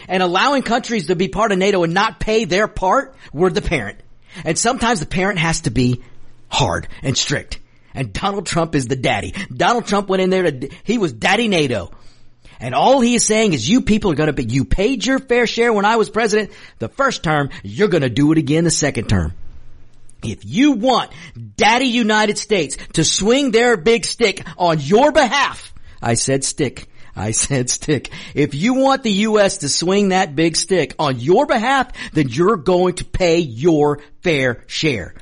[0.08, 3.64] and allowing countries to be part of NATO and not pay their part, we're the
[3.64, 3.98] parent.
[4.46, 6.04] And sometimes the parent has to be
[6.48, 7.60] hard and strict.
[7.96, 9.34] And Donald Trump is the daddy.
[9.52, 11.90] Donald Trump went in there to, he was daddy NATO.
[12.60, 15.48] And all he is saying is you people are to be, you paid your fair
[15.48, 19.10] share when I was president the first term, you're to do it again the second
[19.10, 19.34] term.
[20.24, 21.12] If you want
[21.56, 26.88] Daddy United States to swing their big stick on your behalf, I said stick.
[27.16, 28.10] I said stick.
[28.34, 29.60] If you want the U.S.
[29.60, 34.64] to swing that big stick on your behalf, then you're going to pay your fair
[34.68, 35.16] share.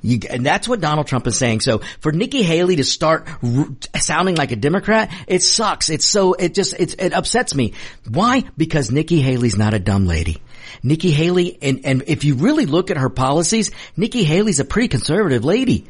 [0.00, 1.60] You, and that's what Donald Trump is saying.
[1.60, 3.68] So for Nikki Haley to start r-
[3.98, 5.88] sounding like a Democrat, it sucks.
[5.88, 7.72] It's so, it just, it upsets me.
[8.08, 8.44] Why?
[8.56, 10.42] Because Nikki Haley's not a dumb lady.
[10.84, 14.88] Nikki Haley, and, and if you really look at her policies, Nikki Haley's a pretty
[14.88, 15.86] conservative lady.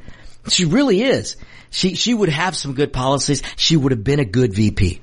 [0.49, 1.37] She really is.
[1.71, 3.43] She, she would have some good policies.
[3.57, 5.01] She would have been a good VP.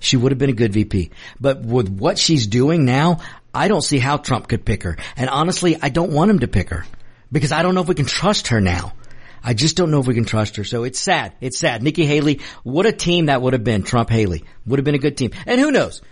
[0.00, 1.10] She would have been a good VP.
[1.40, 3.20] But with what she's doing now,
[3.54, 4.98] I don't see how Trump could pick her.
[5.16, 6.84] And honestly, I don't want him to pick her
[7.32, 8.92] because I don't know if we can trust her now.
[9.42, 10.64] I just don't know if we can trust her.
[10.64, 11.32] So it's sad.
[11.40, 11.82] It's sad.
[11.82, 13.84] Nikki Haley, what a team that would have been.
[13.84, 15.30] Trump Haley would have been a good team.
[15.46, 16.02] And who knows?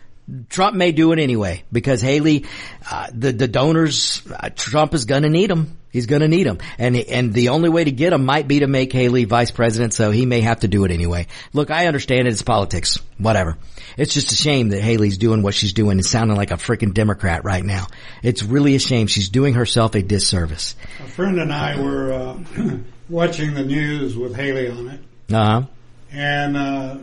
[0.48, 2.46] Trump may do it anyway because Haley,
[2.90, 5.76] uh, the the donors, uh, Trump is going to need them.
[5.90, 8.60] He's going to need them, and and the only way to get them might be
[8.60, 9.92] to make Haley vice president.
[9.94, 11.26] So he may have to do it anyway.
[11.52, 12.32] Look, I understand it.
[12.32, 12.98] It's politics.
[13.18, 13.58] Whatever.
[13.98, 16.94] It's just a shame that Haley's doing what she's doing and sounding like a freaking
[16.94, 17.88] Democrat right now.
[18.22, 19.08] It's really a shame.
[19.08, 20.76] She's doing herself a disservice.
[21.00, 22.38] A friend and I were uh,
[23.08, 25.00] watching the news with Haley on it.
[25.30, 25.62] Uh huh.
[26.10, 26.98] And uh,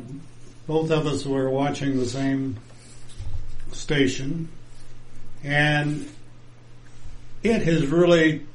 [0.68, 2.58] both of us were watching the same
[3.80, 4.50] station,
[5.44, 6.10] and
[7.44, 8.46] it has really,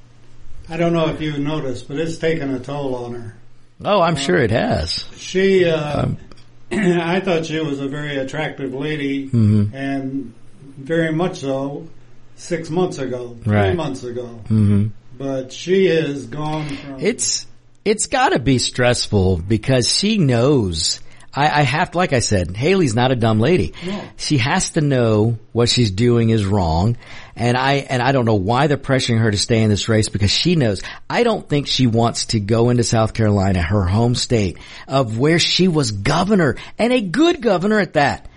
[0.69, 3.37] I don't know if you've noticed, but it's taken a toll on her.
[3.85, 5.05] Oh, I'm uh, sure it has.
[5.17, 6.19] She, uh, um,
[6.73, 9.75] I thought she was a very attractive lady, mm-hmm.
[9.75, 10.35] and
[10.77, 11.89] very much so
[12.37, 13.77] six months ago, three right.
[13.77, 14.41] months ago.
[14.45, 14.89] Mm-hmm.
[15.17, 17.01] But she has gone from.
[17.01, 17.47] It's
[17.85, 21.01] it's got to be stressful because she knows
[21.37, 23.75] I, I have to, like I said, Haley's not a dumb lady.
[24.17, 26.97] She has to know what she's doing is wrong.
[27.37, 30.09] And I, and I don't know why they're pressuring her to stay in this race
[30.09, 30.83] because she knows.
[31.11, 35.39] I don't think she wants to go into South Carolina, her home state of where
[35.39, 38.29] she was governor and a good governor at that.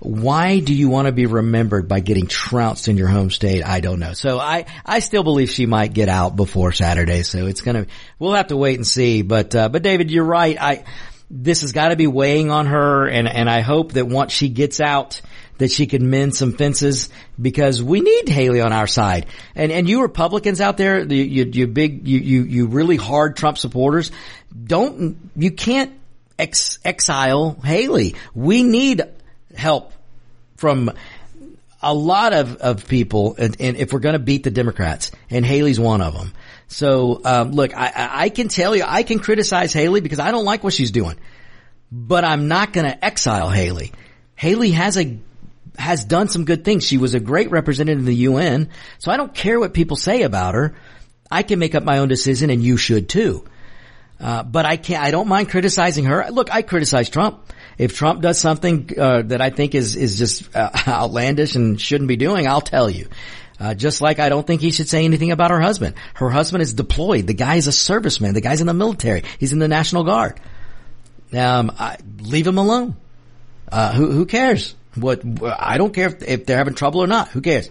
[0.00, 3.64] Why do you want to be remembered by getting trounced in your home state?
[3.64, 4.12] I don't know.
[4.12, 7.22] So I, I still believe she might get out before Saturday.
[7.22, 7.86] So it's gonna,
[8.18, 9.22] we'll have to wait and see.
[9.22, 10.60] But, uh, but David, you're right.
[10.60, 10.84] I,
[11.30, 14.48] this has got to be weighing on her and, and I hope that once she
[14.48, 15.20] gets out
[15.58, 17.10] that she can mend some fences
[17.40, 19.26] because we need Haley on our side.
[19.54, 23.58] And, and you Republicans out there, you, you, big, you, you, you really hard Trump
[23.58, 24.10] supporters,
[24.64, 25.92] don't, you can't
[26.38, 28.16] ex- exile Haley.
[28.34, 29.02] We need
[29.54, 29.92] help
[30.56, 30.90] from
[31.80, 35.44] a lot of, of people and, and if we're going to beat the Democrats and
[35.44, 36.32] Haley's one of them.
[36.68, 40.44] So, um, look, I, I can tell you, I can criticize Haley because I don't
[40.44, 41.16] like what she's doing,
[41.92, 43.92] but I'm not going to exile Haley.
[44.34, 45.18] Haley has a
[45.76, 46.86] has done some good things.
[46.86, 50.22] She was a great representative in the UN, so I don't care what people say
[50.22, 50.74] about her.
[51.30, 53.44] I can make up my own decision, and you should too.
[54.20, 55.02] Uh, but I can't.
[55.02, 56.26] I don't mind criticizing her.
[56.30, 57.52] Look, I criticize Trump.
[57.76, 62.08] If Trump does something uh, that I think is is just uh, outlandish and shouldn't
[62.08, 63.08] be doing, I'll tell you.
[63.64, 65.94] Uh, just like I don't think he should say anything about her husband.
[66.12, 67.26] Her husband is deployed.
[67.26, 68.34] The guy is a serviceman.
[68.34, 69.22] The guy's in the military.
[69.40, 70.38] He's in the National Guard.
[71.32, 72.94] Um, I, leave him alone.
[73.72, 74.74] Uh, who, who cares?
[74.96, 77.28] What, I don't care if, if they're having trouble or not.
[77.28, 77.70] Who cares?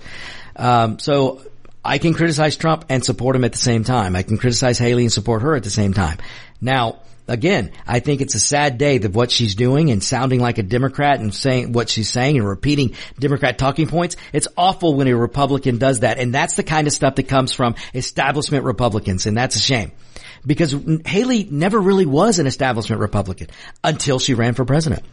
[0.55, 1.43] Um, so
[1.85, 4.15] I can criticize Trump and support him at the same time.
[4.15, 6.17] I can criticize Haley and support her at the same time.
[6.59, 10.57] Now, again, I think it's a sad day that what she's doing and sounding like
[10.57, 14.15] a Democrat and saying what she's saying and repeating Democrat talking points.
[14.31, 16.19] It's awful when a Republican does that.
[16.19, 19.25] And that's the kind of stuff that comes from establishment Republicans.
[19.25, 19.91] And that's a shame
[20.45, 23.47] because Haley never really was an establishment Republican
[23.83, 25.03] until she ran for president.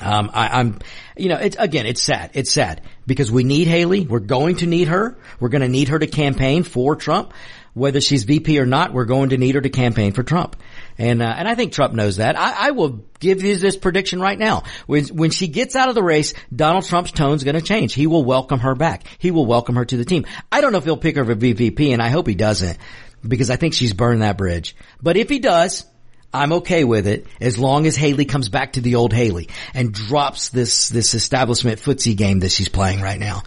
[0.00, 0.78] Um, I, am
[1.16, 2.32] you know, it's again, it's sad.
[2.34, 4.04] It's sad because we need Haley.
[4.04, 5.16] We're going to need her.
[5.38, 7.32] We're going to need her to campaign for Trump,
[7.74, 8.92] whether she's VP or not.
[8.92, 10.56] We're going to need her to campaign for Trump,
[10.98, 12.38] and uh, and I think Trump knows that.
[12.38, 14.64] I, I, will give you this prediction right now.
[14.86, 17.94] When when she gets out of the race, Donald Trump's tone's going to change.
[17.94, 19.04] He will welcome her back.
[19.18, 20.24] He will welcome her to the team.
[20.52, 22.78] I don't know if he'll pick her for VP, and I hope he doesn't
[23.26, 24.76] because I think she's burned that bridge.
[25.02, 25.84] But if he does,
[26.32, 29.92] I'm okay with it as long as Haley comes back to the old Haley and
[29.92, 33.42] drops this, this establishment footsie game that she's playing right now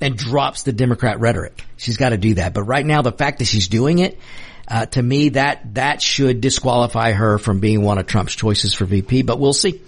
[0.00, 1.64] and drops the Democrat rhetoric.
[1.76, 2.54] She's got to do that.
[2.54, 4.18] But right now, the fact that she's doing it,
[4.68, 8.84] uh, to me, that, that should disqualify her from being one of Trump's choices for
[8.84, 9.80] VP, but we'll see.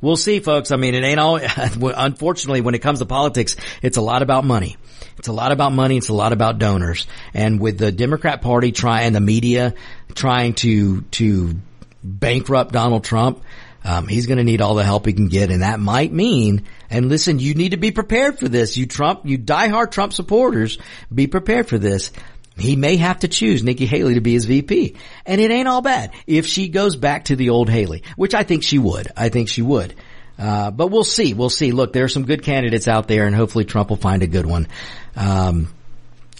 [0.00, 0.70] We'll see, folks.
[0.70, 4.44] I mean, it ain't all, unfortunately, when it comes to politics, it's a lot about
[4.44, 4.76] money.
[5.18, 5.96] It's a lot about money.
[5.96, 7.06] It's a lot about donors.
[7.34, 9.74] And with the Democrat party trying, and the media
[10.14, 11.56] trying to, to
[12.04, 13.42] bankrupt Donald Trump,
[13.84, 16.64] um, he's going to need all the help he can get, and that might mean.
[16.90, 18.76] And listen, you need to be prepared for this.
[18.76, 20.78] You Trump, you diehard Trump supporters,
[21.12, 22.12] be prepared for this.
[22.58, 24.96] He may have to choose Nikki Haley to be his VP,
[25.26, 28.42] and it ain't all bad if she goes back to the old Haley, which I
[28.42, 29.08] think she would.
[29.16, 29.94] I think she would.
[30.38, 31.34] Uh, but we'll see.
[31.34, 31.72] We'll see.
[31.72, 34.46] Look, there are some good candidates out there, and hopefully Trump will find a good
[34.46, 34.68] one
[35.16, 35.72] um,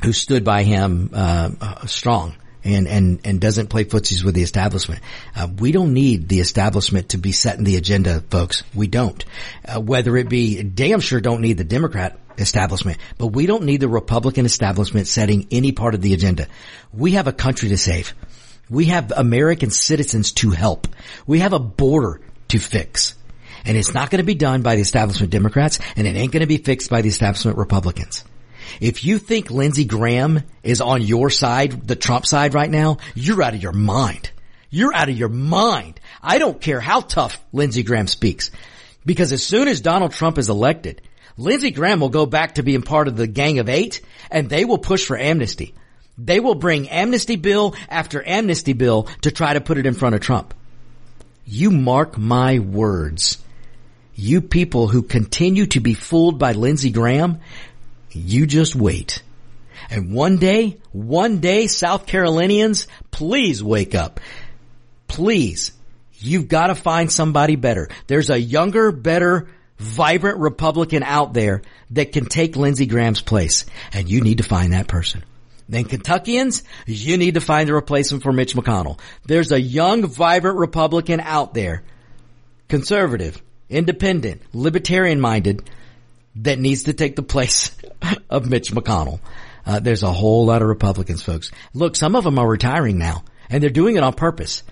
[0.04, 4.42] who stood by him uh, uh strong and, and, and doesn't play footsies with the
[4.42, 5.00] establishment.
[5.34, 8.62] Uh, we don't need the establishment to be setting the agenda, folks.
[8.74, 9.24] We don't.
[9.64, 13.80] Uh, whether it be, damn sure don't need the Democrat establishment, but we don't need
[13.80, 16.46] the Republican establishment setting any part of the agenda.
[16.92, 18.14] We have a country to save.
[18.70, 20.88] We have American citizens to help.
[21.26, 23.14] We have a border to fix.
[23.64, 26.42] And it's not going to be done by the establishment Democrats and it ain't going
[26.42, 28.24] to be fixed by the establishment Republicans.
[28.80, 33.42] If you think Lindsey Graham is on your side, the Trump side right now, you're
[33.42, 34.30] out of your mind.
[34.70, 36.00] You're out of your mind.
[36.22, 38.50] I don't care how tough Lindsey Graham speaks.
[39.06, 41.00] Because as soon as Donald Trump is elected,
[41.38, 44.64] Lindsey Graham will go back to being part of the gang of eight and they
[44.64, 45.72] will push for amnesty.
[46.18, 50.16] They will bring amnesty bill after amnesty bill to try to put it in front
[50.16, 50.52] of Trump.
[51.46, 53.38] You mark my words.
[54.16, 57.38] You people who continue to be fooled by Lindsey Graham,
[58.10, 59.22] you just wait.
[59.90, 64.18] And one day, one day, South Carolinians, please wake up.
[65.06, 65.72] Please.
[66.14, 67.88] You've got to find somebody better.
[68.08, 69.48] There's a younger, better,
[69.78, 73.64] vibrant Republican out there that can take Lindsey Graham's place.
[73.92, 75.24] And you need to find that person.
[75.68, 78.98] Then Kentuckians, you need to find a replacement for Mitch McConnell.
[79.26, 81.82] There's a young, vibrant Republican out there,
[82.68, 85.68] conservative, independent, libertarian minded,
[86.36, 87.76] that needs to take the place
[88.30, 89.20] of Mitch McConnell.
[89.66, 91.50] Uh, there's a whole lot of Republicans, folks.
[91.74, 94.62] Look, some of them are retiring now, and they're doing it on purpose.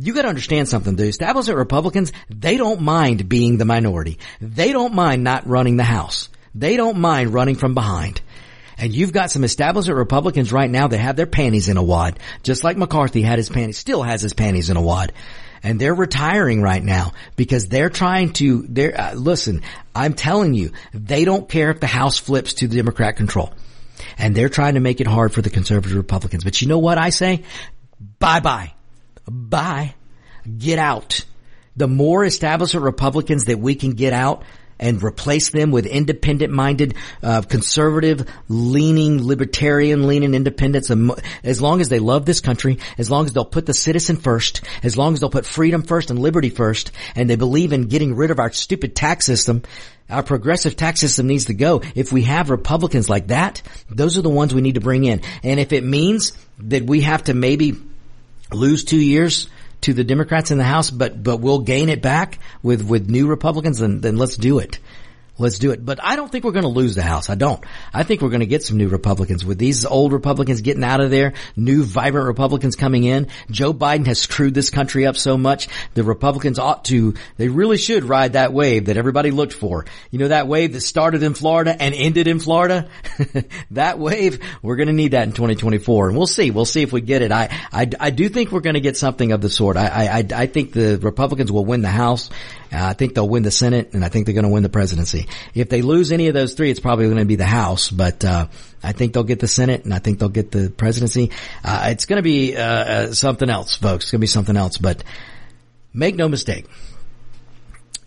[0.00, 0.96] You gotta understand something.
[0.96, 4.18] The establishment Republicans, they don't mind being the minority.
[4.40, 6.28] They don't mind not running the House.
[6.54, 8.20] They don't mind running from behind.
[8.78, 12.18] And you've got some establishment Republicans right now that have their panties in a wad,
[12.42, 15.12] just like McCarthy had his panties, still has his panties in a wad
[15.62, 19.62] and they're retiring right now because they're trying to, they're, uh, listen,
[19.94, 23.52] I'm telling you, they don't care if the House flips to the Democrat control.
[24.16, 26.44] And they're trying to make it hard for the conservative Republicans.
[26.44, 27.44] But you know what I say?
[28.18, 28.72] Bye bye.
[29.30, 29.94] Bye.
[30.58, 31.24] Get out.
[31.76, 34.42] The more establishment Republicans that we can get out,
[34.80, 40.90] and replace them with independent minded, uh, conservative leaning, libertarian leaning independents.
[41.44, 44.62] As long as they love this country, as long as they'll put the citizen first,
[44.82, 48.16] as long as they'll put freedom first and liberty first, and they believe in getting
[48.16, 49.62] rid of our stupid tax system,
[50.08, 51.82] our progressive tax system needs to go.
[51.94, 55.20] If we have Republicans like that, those are the ones we need to bring in.
[55.44, 57.76] And if it means that we have to maybe
[58.52, 59.48] lose two years
[59.82, 63.26] to the Democrats in the House, but, but we'll gain it back with, with new
[63.26, 64.78] Republicans, then, then let's do it.
[65.40, 65.82] Let's do it.
[65.84, 67.30] But I don't think we're going to lose the House.
[67.30, 67.64] I don't.
[67.94, 71.00] I think we're going to get some new Republicans with these old Republicans getting out
[71.00, 73.28] of there, new vibrant Republicans coming in.
[73.50, 75.68] Joe Biden has screwed this country up so much.
[75.94, 79.86] The Republicans ought to, they really should ride that wave that everybody looked for.
[80.10, 82.90] You know, that wave that started in Florida and ended in Florida?
[83.70, 86.50] that wave, we're going to need that in 2024 and we'll see.
[86.50, 87.32] We'll see if we get it.
[87.32, 89.78] I, I, I do think we're going to get something of the sort.
[89.78, 92.28] I, I, I think the Republicans will win the House.
[92.72, 94.68] Uh, I think they'll win the Senate and I think they're going to win the
[94.68, 95.26] presidency.
[95.54, 98.24] If they lose any of those three, it's probably going to be the House, but,
[98.24, 98.46] uh,
[98.82, 101.30] I think they'll get the Senate and I think they'll get the presidency.
[101.64, 104.04] Uh, it's going to be, uh, uh, something else, folks.
[104.04, 105.02] It's going to be something else, but
[105.92, 106.66] make no mistake.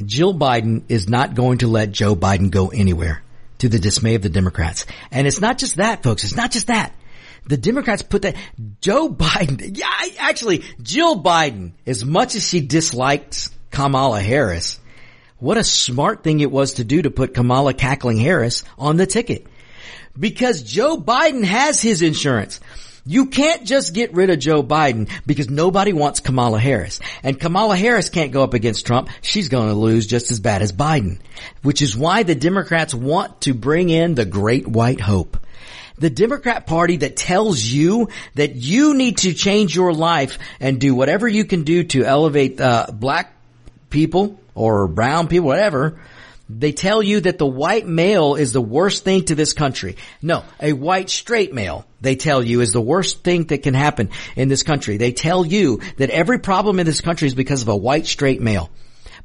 [0.05, 3.21] Jill Biden is not going to let Joe Biden go anywhere
[3.59, 4.85] to the dismay of the Democrats.
[5.11, 6.23] And it's not just that, folks.
[6.23, 6.93] It's not just that.
[7.45, 8.35] The Democrats put that
[8.81, 9.89] Joe Biden, yeah,
[10.19, 14.79] actually Jill Biden, as much as she disliked Kamala Harris,
[15.39, 19.07] what a smart thing it was to do to put Kamala cackling Harris on the
[19.07, 19.47] ticket.
[20.17, 22.59] Because Joe Biden has his insurance.
[23.03, 26.99] You can't just get rid of Joe Biden because nobody wants Kamala Harris.
[27.23, 29.09] And Kamala Harris can't go up against Trump.
[29.21, 31.19] She's going to lose just as bad as Biden.
[31.63, 35.35] Which is why the Democrats want to bring in the great white hope.
[35.97, 40.93] The Democrat party that tells you that you need to change your life and do
[40.95, 43.32] whatever you can do to elevate uh, black
[43.93, 45.99] people or brown people, whatever,
[46.49, 49.95] they tell you that the white male is the worst thing to this country.
[50.21, 54.09] No, a white straight male, they tell you, is the worst thing that can happen
[54.35, 54.97] in this country.
[54.97, 58.41] They tell you that every problem in this country is because of a white straight
[58.41, 58.69] male.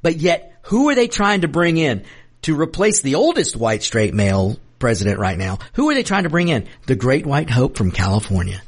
[0.00, 2.04] But yet, who are they trying to bring in
[2.42, 5.58] to replace the oldest white straight male president right now?
[5.72, 6.68] Who are they trying to bring in?
[6.86, 8.62] The great white hope from California.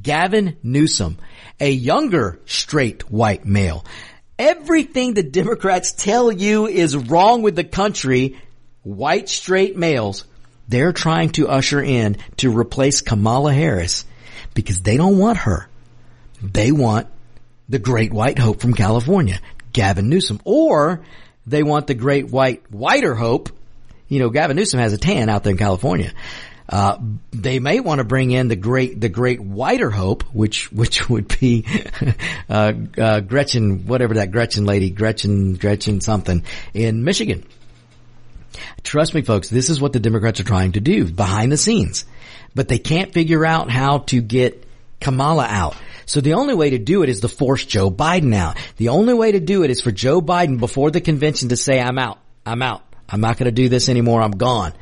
[0.00, 1.18] Gavin Newsom,
[1.60, 3.84] a younger straight white male.
[4.38, 8.36] Everything the Democrats tell you is wrong with the country,
[8.82, 10.24] white straight males,
[10.66, 14.04] they're trying to usher in to replace Kamala Harris
[14.54, 15.68] because they don't want her.
[16.42, 17.06] They want
[17.68, 19.40] the great white hope from California,
[19.72, 21.04] Gavin Newsom, or
[21.46, 23.50] they want the great white whiter hope.
[24.08, 26.12] You know, Gavin Newsom has a tan out there in California.
[26.68, 26.98] Uh,
[27.30, 31.28] they may want to bring in the great, the great whiter hope, which, which would
[31.40, 31.66] be,
[32.48, 37.44] uh, uh, Gretchen, whatever that Gretchen lady, Gretchen, Gretchen something in Michigan.
[38.82, 42.04] Trust me folks, this is what the Democrats are trying to do behind the scenes,
[42.54, 44.64] but they can't figure out how to get
[45.00, 45.74] Kamala out.
[46.06, 48.56] So the only way to do it is to force Joe Biden out.
[48.76, 51.80] The only way to do it is for Joe Biden before the convention to say,
[51.80, 52.18] I'm out.
[52.46, 52.82] I'm out.
[53.08, 54.22] I'm not going to do this anymore.
[54.22, 54.72] I'm gone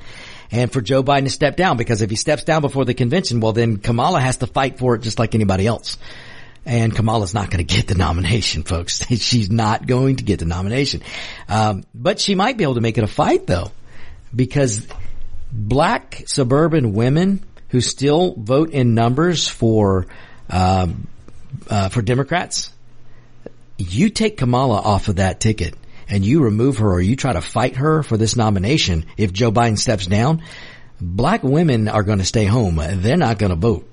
[0.53, 3.41] and for Joe Biden to step down because if he steps down before the convention,
[3.41, 5.97] well then Kamala has to fight for it just like anybody else.
[6.65, 9.05] And Kamala's not going to get the nomination, folks.
[9.11, 11.03] She's not going to get the nomination.
[11.49, 13.73] Um, but she might be able to make it a fight though,
[14.35, 14.87] because
[15.51, 20.07] black suburban women who still vote in numbers for,
[20.51, 21.09] um,
[21.69, 22.71] uh, for Democrats,
[23.79, 25.75] you take Kamala off of that ticket
[26.13, 29.51] and you remove her or you try to fight her for this nomination, if Joe
[29.51, 30.43] Biden steps down,
[31.01, 32.77] black women are going to stay home.
[32.77, 33.89] They're not going to vote.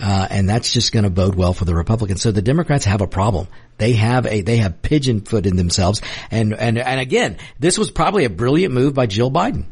[0.00, 2.20] Uh, and that's just going to bode well for the Republicans.
[2.20, 3.46] So the Democrats have a problem.
[3.78, 6.02] They have a, they have pigeon themselves.
[6.32, 9.66] And, and, and again, this was probably a brilliant move by Jill Biden.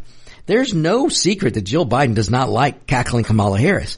[0.47, 3.97] There's no secret that Jill Biden does not like cackling Kamala Harris.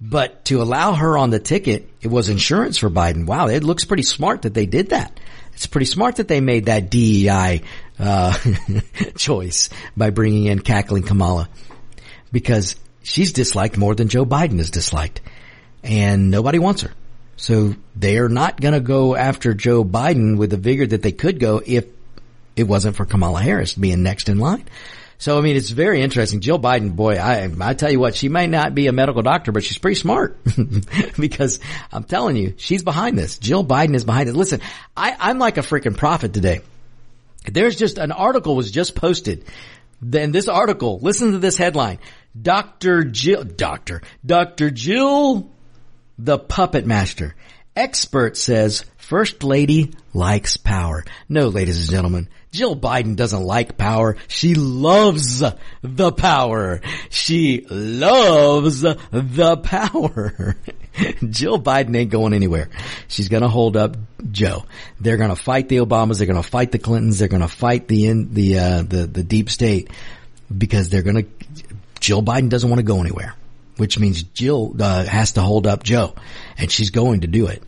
[0.00, 3.26] But to allow her on the ticket, it was insurance for Biden.
[3.26, 5.20] Wow, it looks pretty smart that they did that.
[5.60, 7.60] It's pretty smart that they made that DEI
[7.98, 8.38] uh,
[9.16, 11.50] choice by bringing in cackling Kamala
[12.32, 15.20] because she's disliked more than Joe Biden is disliked,
[15.84, 16.92] and nobody wants her.
[17.36, 21.12] So they are not going to go after Joe Biden with the vigor that they
[21.12, 21.84] could go if
[22.56, 24.64] it wasn't for Kamala Harris being next in line.
[25.20, 26.40] So I mean, it's very interesting.
[26.40, 29.52] Jill Biden, boy, I I tell you what, she may not be a medical doctor,
[29.52, 30.38] but she's pretty smart
[31.18, 31.60] because
[31.92, 33.38] I'm telling you, she's behind this.
[33.38, 34.34] Jill Biden is behind it.
[34.34, 34.62] Listen,
[34.96, 36.62] I I'm like a freaking prophet today.
[37.44, 39.44] There's just an article was just posted.
[40.00, 41.98] Then this article, listen to this headline:
[42.40, 43.04] Dr.
[43.04, 44.70] Jill, Doctor, Dr.
[44.70, 45.50] Jill,
[46.18, 47.34] the puppet master.
[47.76, 51.04] Expert says First Lady likes power.
[51.28, 54.16] No, ladies and gentlemen, Jill Biden doesn't like power.
[54.26, 55.42] She loves
[55.82, 56.80] the power.
[57.08, 60.56] She loves the power.
[61.30, 62.68] Jill Biden ain't going anywhere.
[63.06, 63.96] She's going to hold up
[64.32, 64.64] Joe.
[64.98, 66.18] They're going to fight the Obamas.
[66.18, 67.20] They're going to fight the Clintons.
[67.20, 69.90] They're going to fight the in, the uh, the the deep state
[70.56, 71.28] because they're going to.
[72.00, 73.34] Jill Biden doesn't want to go anywhere,
[73.76, 76.14] which means Jill uh, has to hold up Joe,
[76.58, 77.62] and she's going to do it.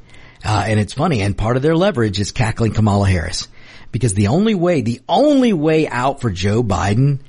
[0.44, 3.46] Uh, and it's funny, and part of their leverage is cackling Kamala Harris.
[3.92, 7.20] Because the only way, the only way out for Joe Biden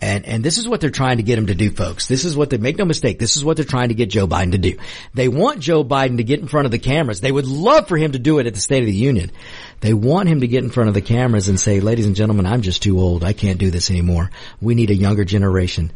[0.00, 2.06] and, and this is what they're trying to get him to do, folks.
[2.06, 4.28] This is what they, make no mistake, this is what they're trying to get Joe
[4.28, 4.76] Biden to do.
[5.14, 7.20] They want Joe Biden to get in front of the cameras.
[7.20, 9.32] They would love for him to do it at the State of the Union.
[9.80, 12.46] They want him to get in front of the cameras and say, ladies and gentlemen,
[12.46, 13.24] I'm just too old.
[13.24, 14.30] I can't do this anymore.
[14.60, 15.90] We need a younger generation.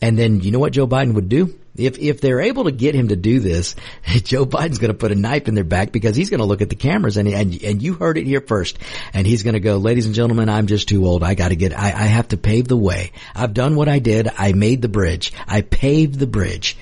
[0.00, 1.58] And then you know what Joe Biden would do?
[1.76, 5.12] If, if they're able to get him to do this, Joe Biden's going to put
[5.12, 7.62] a knife in their back because he's going to look at the cameras and, and,
[7.62, 8.78] and you heard it here first.
[9.12, 11.24] And he's going to go, ladies and gentlemen, I'm just too old.
[11.24, 13.12] I got to get, I, I have to pave the way.
[13.34, 14.28] I've done what I did.
[14.38, 15.32] I made the bridge.
[15.48, 16.76] I paved the bridge.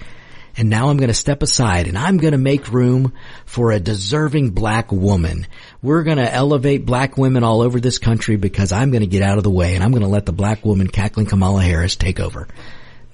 [0.56, 3.14] And now I'm going to step aside and I'm going to make room
[3.46, 5.46] for a deserving black woman.
[5.80, 9.22] We're going to elevate black women all over this country because I'm going to get
[9.22, 11.96] out of the way and I'm going to let the black woman cackling Kamala Harris
[11.96, 12.48] take over.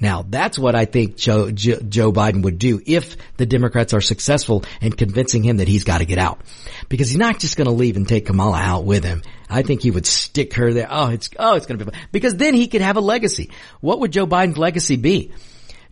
[0.00, 4.64] Now that's what I think Joe, Joe, Biden would do if the Democrats are successful
[4.80, 6.40] in convincing him that he's got to get out.
[6.88, 9.22] Because he's not just going to leave and take Kamala out with him.
[9.50, 10.88] I think he would stick her there.
[10.90, 11.92] Oh, it's, oh, it's going to be.
[12.12, 13.50] Because then he could have a legacy.
[13.80, 15.32] What would Joe Biden's legacy be?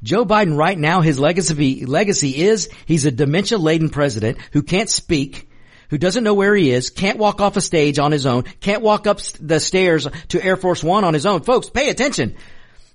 [0.02, 4.90] Joe Biden right now, his legacy, legacy is he's a dementia laden president who can't
[4.90, 5.50] speak,
[5.88, 8.82] who doesn't know where he is, can't walk off a stage on his own, can't
[8.82, 11.42] walk up the stairs to Air Force One on his own.
[11.42, 12.36] Folks, pay attention.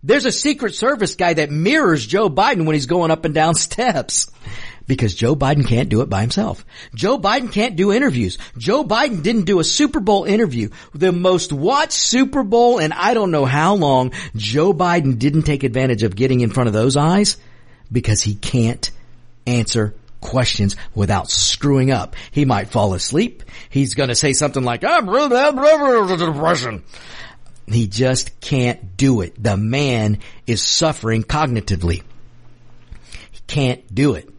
[0.04, 3.56] There's a Secret Service guy that mirrors Joe Biden when he's going up and down
[3.56, 4.30] steps.
[4.88, 6.66] Because Joe Biden can't do it by himself.
[6.94, 8.38] Joe Biden can't do interviews.
[8.58, 10.70] Joe Biden didn't do a Super Bowl interview.
[10.94, 15.64] The most watched Super Bowl and I don't know how long Joe Biden didn't take
[15.64, 17.38] advantage of getting in front of those eyes
[17.92, 18.90] because he can't
[19.46, 22.16] answer questions without screwing up.
[22.32, 23.44] He might fall asleep.
[23.70, 26.84] He's going to say something like, I'm really depression.
[27.68, 29.42] He just can't do it.
[29.42, 32.04] The man is suffering cognitively.
[33.32, 34.30] He can't do it.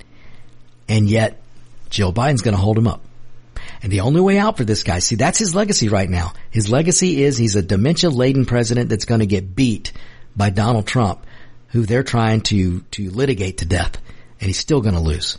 [0.89, 1.41] And yet,
[1.89, 3.03] Joe Biden's gonna hold him up.
[3.83, 6.33] And the only way out for this guy, see, that's his legacy right now.
[6.51, 9.93] His legacy is he's a dementia laden president that's gonna get beat
[10.37, 11.25] by Donald Trump,
[11.69, 13.99] who they're trying to, to litigate to death.
[14.41, 15.39] And he's still gonna lose.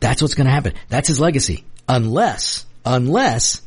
[0.00, 0.74] That's what's gonna happen.
[0.88, 1.64] That's his legacy.
[1.88, 3.62] Unless, unless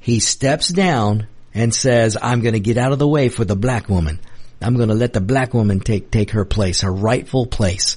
[0.00, 3.56] he steps down and says, I'm going to get out of the way for the
[3.56, 4.20] black woman.
[4.60, 7.96] I'm going to let the black woman take, take her place, her rightful place.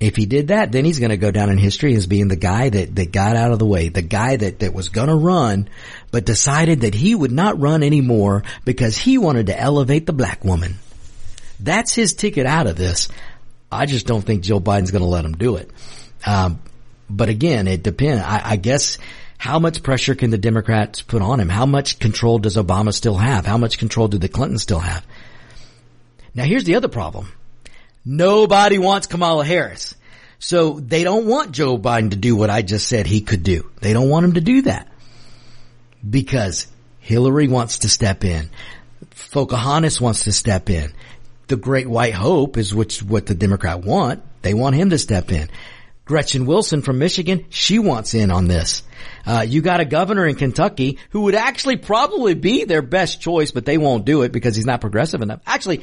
[0.00, 2.36] If he did that, then he's going to go down in history as being the
[2.36, 5.14] guy that, that got out of the way, the guy that, that was going to
[5.14, 5.68] run,
[6.10, 10.44] but decided that he would not run anymore because he wanted to elevate the black
[10.44, 10.76] woman.
[11.60, 13.08] That's his ticket out of this.
[13.70, 15.70] I just don't think Joe Biden's going to let him do it.
[16.26, 16.60] Um,
[17.08, 18.22] but again, it depends.
[18.22, 18.98] I, I guess
[19.38, 21.48] how much pressure can the Democrats put on him?
[21.48, 23.46] How much control does Obama still have?
[23.46, 25.04] How much control do the Clintons still have?
[26.34, 27.32] Now here's the other problem.
[28.04, 29.94] Nobody wants Kamala Harris.
[30.38, 33.70] So they don't want Joe Biden to do what I just said he could do.
[33.80, 34.88] They don't want him to do that
[36.08, 36.66] because
[36.98, 38.50] Hillary wants to step in.
[39.30, 40.92] Pocahontas wants to step in.
[41.46, 44.22] The Great White Hope is which what the Democrat want.
[44.42, 45.48] They want him to step in.
[46.04, 48.82] Gretchen Wilson from Michigan, she wants in on this.
[49.26, 53.52] Uh, you got a governor in Kentucky who would actually probably be their best choice,
[53.52, 55.40] but they won't do it because he's not progressive enough.
[55.46, 55.82] Actually,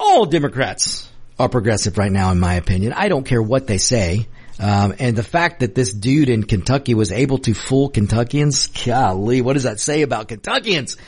[0.00, 1.08] all Democrats
[1.38, 2.92] are progressive right now, in my opinion.
[2.92, 4.26] I don't care what they say.
[4.58, 9.40] Um, and the fact that this dude in Kentucky was able to fool Kentuckians, golly,
[9.40, 10.98] what does that say about Kentuckians?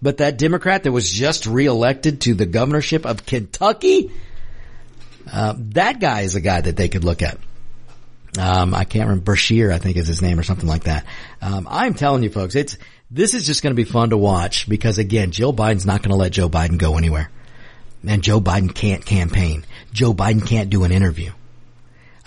[0.00, 4.12] But that Democrat that was just reelected to the governorship of Kentucky,
[5.32, 7.38] uh, that guy is a guy that they could look at.
[8.38, 11.04] Um, I can't remember Beshear, I think is his name or something like that.
[11.42, 12.78] Um, I'm telling you folks, it's,
[13.10, 16.12] this is just going to be fun to watch because again, Jill Biden's not going
[16.12, 17.30] to let Joe Biden go anywhere.
[18.06, 19.64] And Joe Biden can't campaign.
[19.92, 21.32] Joe Biden can't do an interview.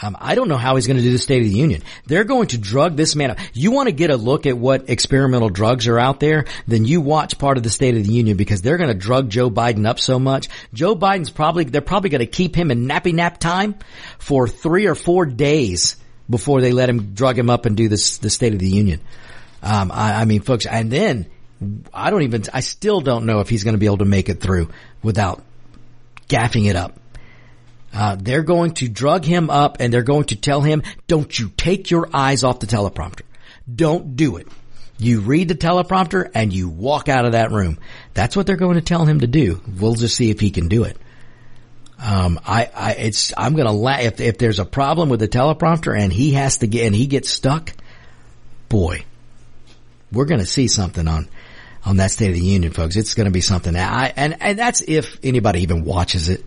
[0.06, 1.82] Um, I don't know how he's going to do the State of the Union.
[2.06, 3.40] They're going to drug this man up.
[3.54, 6.46] You want to get a look at what experimental drugs are out there?
[6.68, 9.30] Then you watch part of the State of the Union because they're going to drug
[9.30, 10.48] Joe Biden up so much.
[10.74, 13.76] Joe Biden's probably, they're probably going to keep him in nappy nap time
[14.20, 15.96] for three or four days
[16.30, 19.02] before they let him drug him up and do this, the State of the Union.
[19.64, 21.26] Um, I, I mean, folks, and then
[21.92, 24.30] I don't even, I still don't know if he's going to be able to make
[24.30, 24.70] it through
[25.02, 25.42] without
[26.30, 27.00] gaffing it up.
[27.96, 31.50] Uh, they're going to drug him up and they're going to tell him, don't you
[31.56, 33.22] take your eyes off the teleprompter.
[33.74, 34.48] Don't do it.
[34.98, 37.80] You read the teleprompter and you walk out of that room.
[38.14, 39.62] That's what they're going to tell him to do.
[39.80, 40.98] We'll just see if he can do it.
[41.98, 45.98] Um, I, I, it's, I'm gonna la- if, if there's a problem with the teleprompter
[45.98, 47.72] and he has to get, and he gets stuck,
[48.68, 49.06] boy,
[50.12, 51.30] we're gonna see something on,
[51.86, 52.98] on that State of the Union, folks.
[52.98, 53.76] It's gonna be something.
[53.76, 56.44] I, and, and that's if anybody even watches it.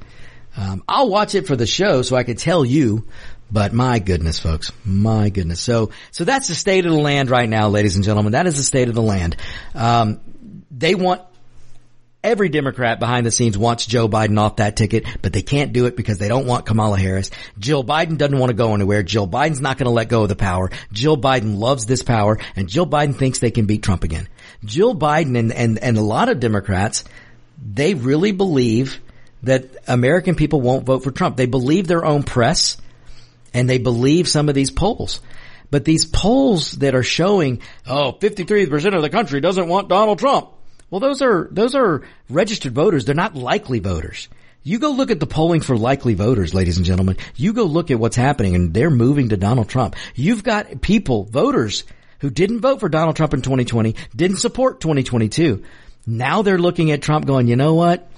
[0.58, 3.06] Um, I'll watch it for the show so I could tell you,
[3.50, 5.60] But my goodness, folks, my goodness.
[5.60, 8.32] So, so that's the state of the land right now, ladies and gentlemen.
[8.32, 9.36] That is the state of the land.
[9.74, 10.20] Um,
[10.70, 11.22] they want
[12.24, 15.86] every Democrat behind the scenes wants Joe Biden off that ticket, but they can't do
[15.86, 17.30] it because they don't want Kamala Harris.
[17.58, 19.04] Jill Biden doesn't want to go anywhere.
[19.04, 20.70] Jill Biden's not going to let go of the power.
[20.92, 24.28] Jill Biden loves this power and Jill Biden thinks they can beat Trump again.
[24.64, 27.04] Jill Biden and, and, and a lot of Democrats,
[27.64, 29.00] they really believe
[29.42, 31.36] that American people won't vote for Trump.
[31.36, 32.76] They believe their own press
[33.54, 35.20] and they believe some of these polls.
[35.70, 40.50] But these polls that are showing, oh, 53% of the country doesn't want Donald Trump.
[40.90, 43.04] Well, those are, those are registered voters.
[43.04, 44.28] They're not likely voters.
[44.62, 47.16] You go look at the polling for likely voters, ladies and gentlemen.
[47.36, 49.96] You go look at what's happening and they're moving to Donald Trump.
[50.14, 51.84] You've got people, voters,
[52.20, 55.62] who didn't vote for Donald Trump in 2020, didn't support 2022.
[56.06, 58.10] Now they're looking at Trump going, you know what?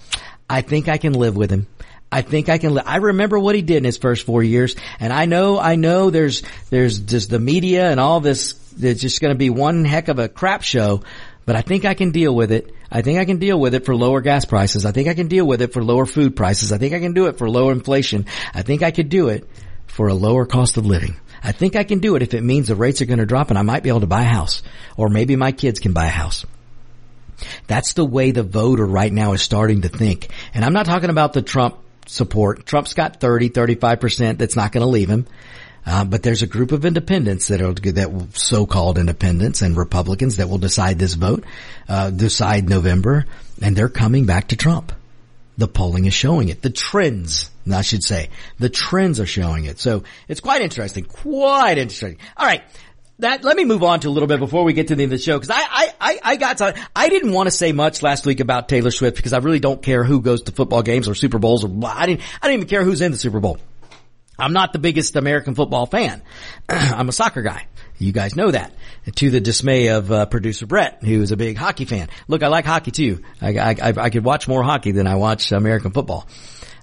[0.51, 1.66] I think I can live with him.
[2.12, 2.74] I think I can.
[2.74, 5.76] Li- I remember what he did in his first four years, and I know, I
[5.76, 8.57] know, there's, there's just the media and all this.
[8.80, 11.03] It's just going to be one heck of a crap show
[11.51, 12.72] but I think I can deal with it.
[12.92, 14.86] I think I can deal with it for lower gas prices.
[14.86, 16.70] I think I can deal with it for lower food prices.
[16.70, 18.26] I think I can do it for lower inflation.
[18.55, 19.48] I think I could do it
[19.88, 21.16] for a lower cost of living.
[21.42, 23.51] I think I can do it if it means the rates are going to drop
[23.51, 24.62] and I might be able to buy a house
[24.96, 26.46] or maybe my kids can buy a house.
[27.66, 30.28] That's the way the voter right now is starting to think.
[30.55, 32.66] And I'm not talking about the Trump support.
[32.66, 35.26] Trump's got 30, 35% that's not going to leave him.
[35.86, 40.49] Uh, but there's a group of independents that are that so-called independents and Republicans that
[40.49, 41.45] will decide this vote,
[41.88, 43.24] uh, decide November,
[43.62, 44.93] and they're coming back to Trump.
[45.57, 46.62] The polling is showing it.
[46.62, 49.78] The trends, I should say, the trends are showing it.
[49.78, 51.05] So it's quite interesting.
[51.05, 52.18] Quite interesting.
[52.36, 52.62] All right.
[53.21, 55.12] That, let me move on to a little bit before we get to the end
[55.12, 58.03] of the show because I, I, I got to, I didn't want to say much
[58.03, 61.09] last week about Taylor Swift because I really don't care who goes to football games
[61.09, 63.59] or Super Bowls or I didn't, I didn't even care who's in the Super Bowl.
[64.39, 66.23] I'm not the biggest American football fan.
[66.68, 67.66] I'm a soccer guy.
[67.99, 68.73] You guys know that.
[69.16, 72.09] To the dismay of uh, producer Brett, who is a big hockey fan.
[72.29, 73.23] Look, I like hockey too.
[73.43, 76.27] I, I, I could watch more hockey than I watch American football.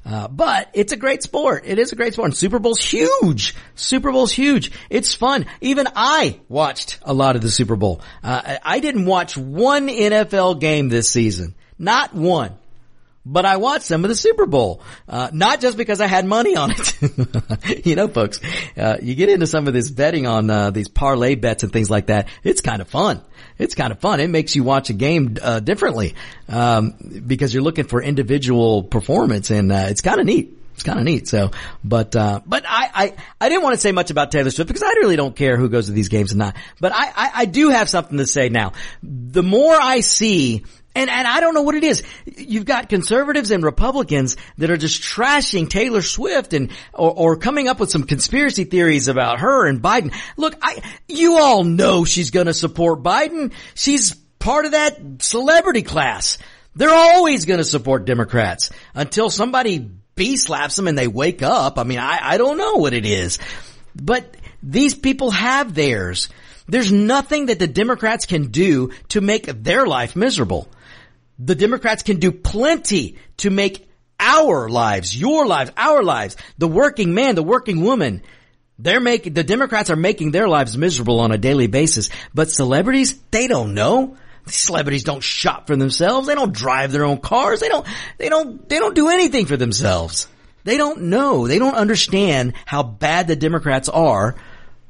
[0.08, 1.64] Uh, but it's a great sport.
[1.66, 2.28] It is a great sport.
[2.28, 3.54] And Super Bowl's huge.
[3.76, 4.72] Super Bowl's huge.
[4.90, 5.46] It's fun.
[5.60, 8.02] Even I watched a lot of the Super Bowl.
[8.24, 11.56] Uh, I didn't watch one NFL game this season.
[11.78, 12.56] Not one
[13.28, 16.56] but I watched some of the Super Bowl, uh, not just because I had money
[16.56, 17.86] on it.
[17.86, 18.40] you know, folks,
[18.78, 21.90] uh, you get into some of this betting on uh, these parlay bets and things
[21.90, 22.30] like that.
[22.44, 23.22] It's kind of fun.
[23.58, 24.20] It's kind of fun.
[24.20, 26.16] It makes you watch a game uh, differently
[26.48, 26.94] um,
[27.26, 30.54] because you're looking for individual performance, and uh, it's kind of neat.
[30.76, 31.28] It's kind of neat.
[31.28, 31.52] So,
[31.84, 34.84] but, uh, but I, I, I didn't want to say much about Taylor Swift because
[34.84, 36.56] I really don't care who goes to these games and not.
[36.80, 38.74] But I, I, I do have something to say now.
[39.02, 40.66] The more I see
[40.98, 42.02] and, and I don't know what it is.
[42.26, 47.68] You've got conservatives and Republicans that are just trashing Taylor Swift and, or, or coming
[47.68, 50.12] up with some conspiracy theories about her and Biden.
[50.38, 53.54] Look, I, you all know she's gonna support Biden.
[53.76, 56.40] She's part of that celebrity class.
[56.76, 59.78] They're always gonna support Democrats until somebody
[60.16, 61.78] B slaps them and they wake up.
[61.78, 63.38] I mean, I, I don't know what it is,
[63.96, 66.30] but these people have theirs.
[66.68, 70.68] There's nothing that the Democrats can do to make their life miserable.
[71.40, 73.88] The Democrats can do plenty to make
[74.20, 78.24] our lives, your lives, our lives, the working man, the working woman,
[78.80, 82.10] they're making, the Democrats are making their lives miserable on a daily basis.
[82.34, 84.18] But celebrities, they don't know.
[84.48, 86.28] Celebrities don't shop for themselves.
[86.28, 87.60] They don't drive their own cars.
[87.60, 87.86] They don't,
[88.18, 90.28] they don't, they don't do anything for themselves.
[90.64, 91.48] They don't know.
[91.48, 94.36] They don't understand how bad the Democrats are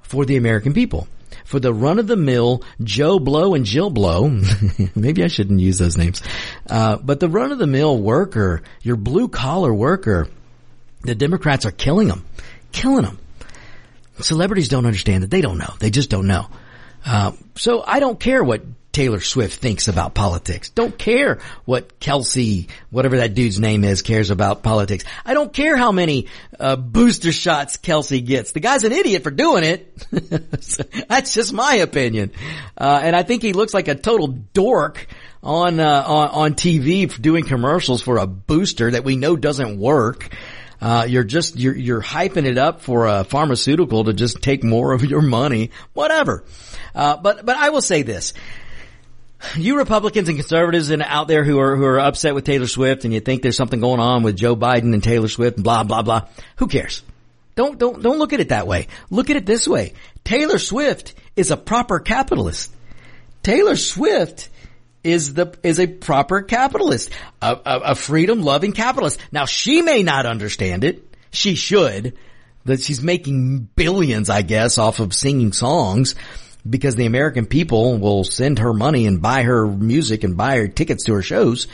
[0.01, 1.07] for the American people
[1.47, 4.27] for the run of the mill Joe Blow and Jill Blow.
[4.95, 6.21] Maybe I shouldn't use those names.
[6.69, 10.27] Uh, but the run of the mill worker, your blue collar worker,
[11.03, 12.25] the Democrats are killing them,
[12.73, 13.17] killing them.
[14.19, 15.31] Celebrities don't understand that.
[15.31, 15.73] They don't know.
[15.79, 16.47] They just don't know.
[17.05, 18.63] Uh, so I don't care what
[18.97, 20.71] Taylor Swift thinks about politics.
[20.71, 25.03] Don't care what Kelce, whatever that dude's name is, cares about politics.
[25.23, 26.29] I don't care how many
[26.59, 28.53] uh, booster shots Kelce gets.
[28.53, 29.95] The guy's an idiot for doing it.
[31.07, 32.31] That's just my opinion.
[32.75, 35.05] Uh, and I think he looks like a total dork
[35.43, 40.35] on, uh, on, TV doing commercials for a booster that we know doesn't work.
[40.81, 44.91] Uh, you're just, you're, you're hyping it up for a pharmaceutical to just take more
[44.93, 46.43] of your money, whatever.
[46.95, 48.33] Uh, but, but I will say this
[49.57, 53.05] you Republicans and conservatives and out there who are who are upset with Taylor Swift
[53.05, 55.83] and you think there's something going on with Joe Biden and Taylor Swift and blah
[55.83, 56.27] blah blah.
[56.57, 57.03] Who cares?
[57.55, 58.87] Don't don't don't look at it that way.
[59.09, 59.93] Look at it this way.
[60.23, 62.73] Taylor Swift is a proper capitalist.
[63.43, 64.49] Taylor Swift
[65.03, 67.11] is the is a proper capitalist,
[67.41, 69.19] a, a, a freedom loving capitalist.
[69.31, 71.03] Now she may not understand it.
[71.29, 72.17] She should,
[72.65, 76.15] that she's making billions, I guess, off of singing songs
[76.69, 80.67] because the American people will send her money and buy her music and buy her
[80.67, 81.67] tickets to her shows.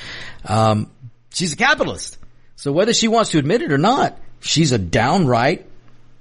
[0.46, 0.92] Um,
[1.34, 2.18] she's a capitalist.
[2.56, 5.66] So whether she wants to admit it or not, she's a downright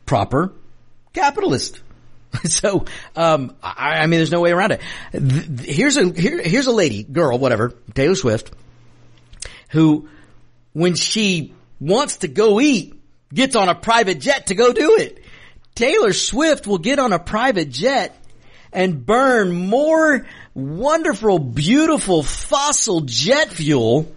[0.06, 0.52] proper
[1.12, 1.80] capitalist.
[2.44, 4.80] so, um, I, I, mean, there's no way around it.
[5.60, 8.52] Here's a, here, here's a lady, girl, whatever, Taylor Swift,
[9.70, 10.08] who,
[10.72, 12.94] when she wants to go eat,
[13.32, 15.22] gets on a private jet to go do it.
[15.74, 18.16] Taylor Swift will get on a private jet
[18.72, 24.12] and burn more wonderful, beautiful fossil jet fuel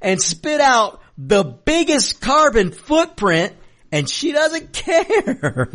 [0.00, 3.54] and spit out the biggest carbon footprint
[3.90, 5.70] and she doesn't care.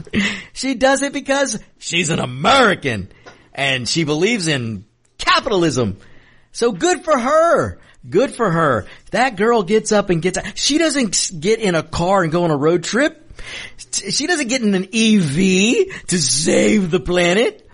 [0.53, 3.09] she does it because she's an American
[3.53, 4.86] and she believes in
[5.17, 5.97] capitalism.
[6.51, 7.80] So good for her.
[8.09, 8.86] Good for her.
[9.11, 10.57] That girl gets up and gets, out.
[10.57, 13.25] she doesn't get in a car and go on a road trip.
[13.91, 17.68] She doesn't get in an EV to save the planet.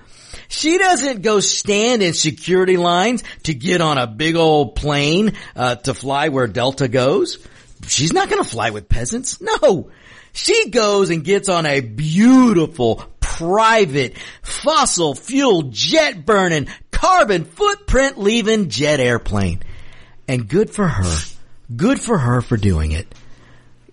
[0.55, 5.75] She doesn't go stand in security lines to get on a big old plane uh,
[5.75, 7.45] to fly where Delta goes.
[7.85, 9.41] She's not going to fly with peasants.
[9.41, 9.91] No.
[10.31, 18.69] She goes and gets on a beautiful private fossil fuel jet burning carbon footprint leaving
[18.69, 19.61] jet airplane.
[20.25, 21.17] And good for her.
[21.75, 23.13] Good for her for doing it.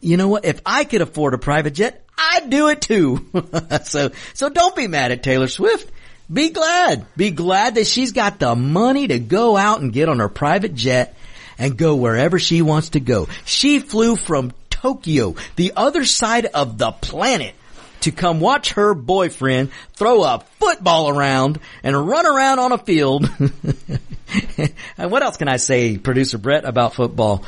[0.00, 0.44] You know what?
[0.44, 3.26] If I could afford a private jet, I'd do it too.
[3.82, 5.90] so, so don't be mad at Taylor Swift.
[6.32, 7.06] Be glad.
[7.16, 10.74] Be glad that she's got the money to go out and get on her private
[10.74, 11.16] jet
[11.58, 13.28] and go wherever she wants to go.
[13.44, 17.54] She flew from Tokyo, the other side of the planet,
[18.00, 23.28] to come watch her boyfriend throw a football around and run around on a field.
[24.98, 27.44] and what else can I say, producer Brett, about football?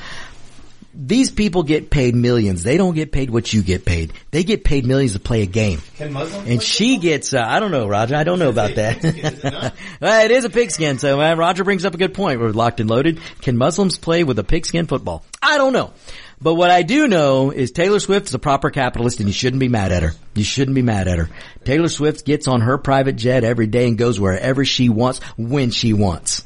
[0.95, 2.63] These people get paid millions.
[2.63, 4.13] They don't get paid what you get paid.
[4.31, 5.81] They get paid millions to play a game.
[5.97, 6.49] Can Muslims?
[6.49, 8.15] And she gets, uh, I don't know, Roger.
[8.15, 9.75] I don't know about that.
[10.01, 10.99] well, it is a pigskin.
[10.99, 12.41] So uh, Roger brings up a good point.
[12.41, 13.21] We're locked and loaded.
[13.41, 15.25] Can Muslims play with a pigskin football?
[15.43, 15.93] I don't know.
[16.41, 19.61] But what I do know is Taylor Swift is a proper capitalist and you shouldn't
[19.61, 20.13] be mad at her.
[20.35, 21.31] You shouldn't be mad at her.
[21.65, 25.71] Taylor Swift gets on her private jet every day and goes wherever she wants when
[25.71, 26.45] she wants.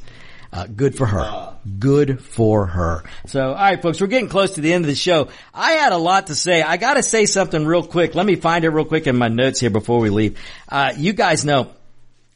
[0.51, 1.55] Uh, good for her.
[1.77, 3.03] Good for her.
[3.27, 5.29] So, alright folks, we're getting close to the end of the show.
[5.53, 6.61] I had a lot to say.
[6.63, 8.15] I gotta say something real quick.
[8.15, 10.39] Let me find it real quick in my notes here before we leave.
[10.67, 11.71] Uh, you guys know,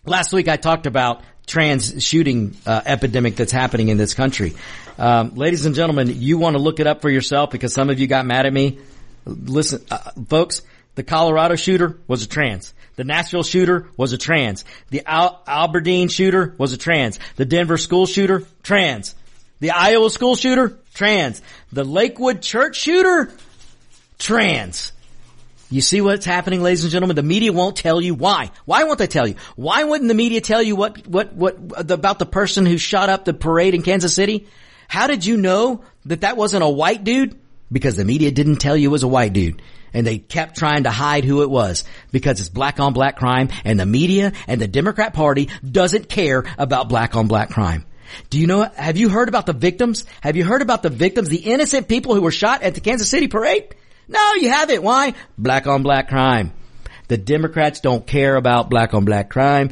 [0.05, 4.53] last week I talked about trans shooting uh, epidemic that's happening in this country.
[4.99, 7.99] Um, ladies and gentlemen, you want to look it up for yourself because some of
[7.99, 8.79] you got mad at me.
[9.25, 10.61] Listen, uh, folks,
[10.95, 12.73] the Colorado shooter was a trans.
[12.95, 14.65] The Nashville shooter was a trans.
[14.89, 17.19] The Al- Aberdeen shooter was a trans.
[17.37, 19.15] The Denver school shooter, trans.
[19.59, 21.41] The Iowa school shooter, trans.
[21.71, 23.31] The Lakewood church shooter,
[24.19, 24.91] trans.
[25.71, 27.15] You see what's happening, ladies and gentlemen?
[27.15, 28.51] The media won't tell you why.
[28.65, 29.35] Why won't they tell you?
[29.55, 31.57] Why wouldn't the media tell you what, what, what,
[31.89, 34.47] about the person who shot up the parade in Kansas City?
[34.87, 37.39] How did you know that that wasn't a white dude?
[37.71, 39.63] Because the media didn't tell you it was a white dude
[39.93, 43.49] and they kept trying to hide who it was because it's black on black crime
[43.63, 47.85] and the media and the Democrat party doesn't care about black on black crime.
[48.29, 50.05] Do you know, have you heard about the victims?
[50.21, 53.09] Have you heard about the victims, the innocent people who were shot at the Kansas
[53.09, 53.75] City parade?
[54.07, 54.83] No, you haven't.
[54.83, 55.13] Why?
[55.37, 56.53] Black on black crime.
[57.07, 59.71] The Democrats don't care about black on black crime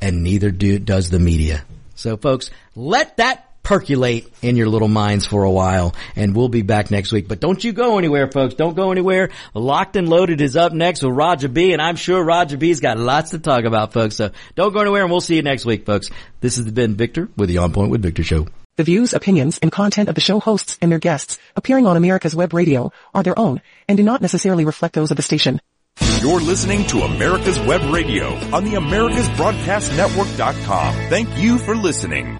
[0.00, 1.64] and neither do, does the media.
[1.94, 6.62] So folks, let that percolate in your little minds for a while and we'll be
[6.62, 7.26] back next week.
[7.26, 8.54] But don't you go anywhere, folks.
[8.54, 9.30] Don't go anywhere.
[9.54, 12.96] Locked and Loaded is up next with Roger B and I'm sure Roger B's got
[12.96, 14.14] lots to talk about, folks.
[14.14, 16.10] So don't go anywhere and we'll see you next week, folks.
[16.40, 18.46] This has been Victor with the On Point with Victor show.
[18.76, 22.36] The views, opinions, and content of the show hosts and their guests appearing on America's
[22.36, 25.60] Web Radio are their own and do not necessarily reflect those of the station.
[26.20, 30.94] You're listening to America's Web Radio on the AmericasBroadcastNetwork.com.
[31.10, 32.38] Thank you for listening.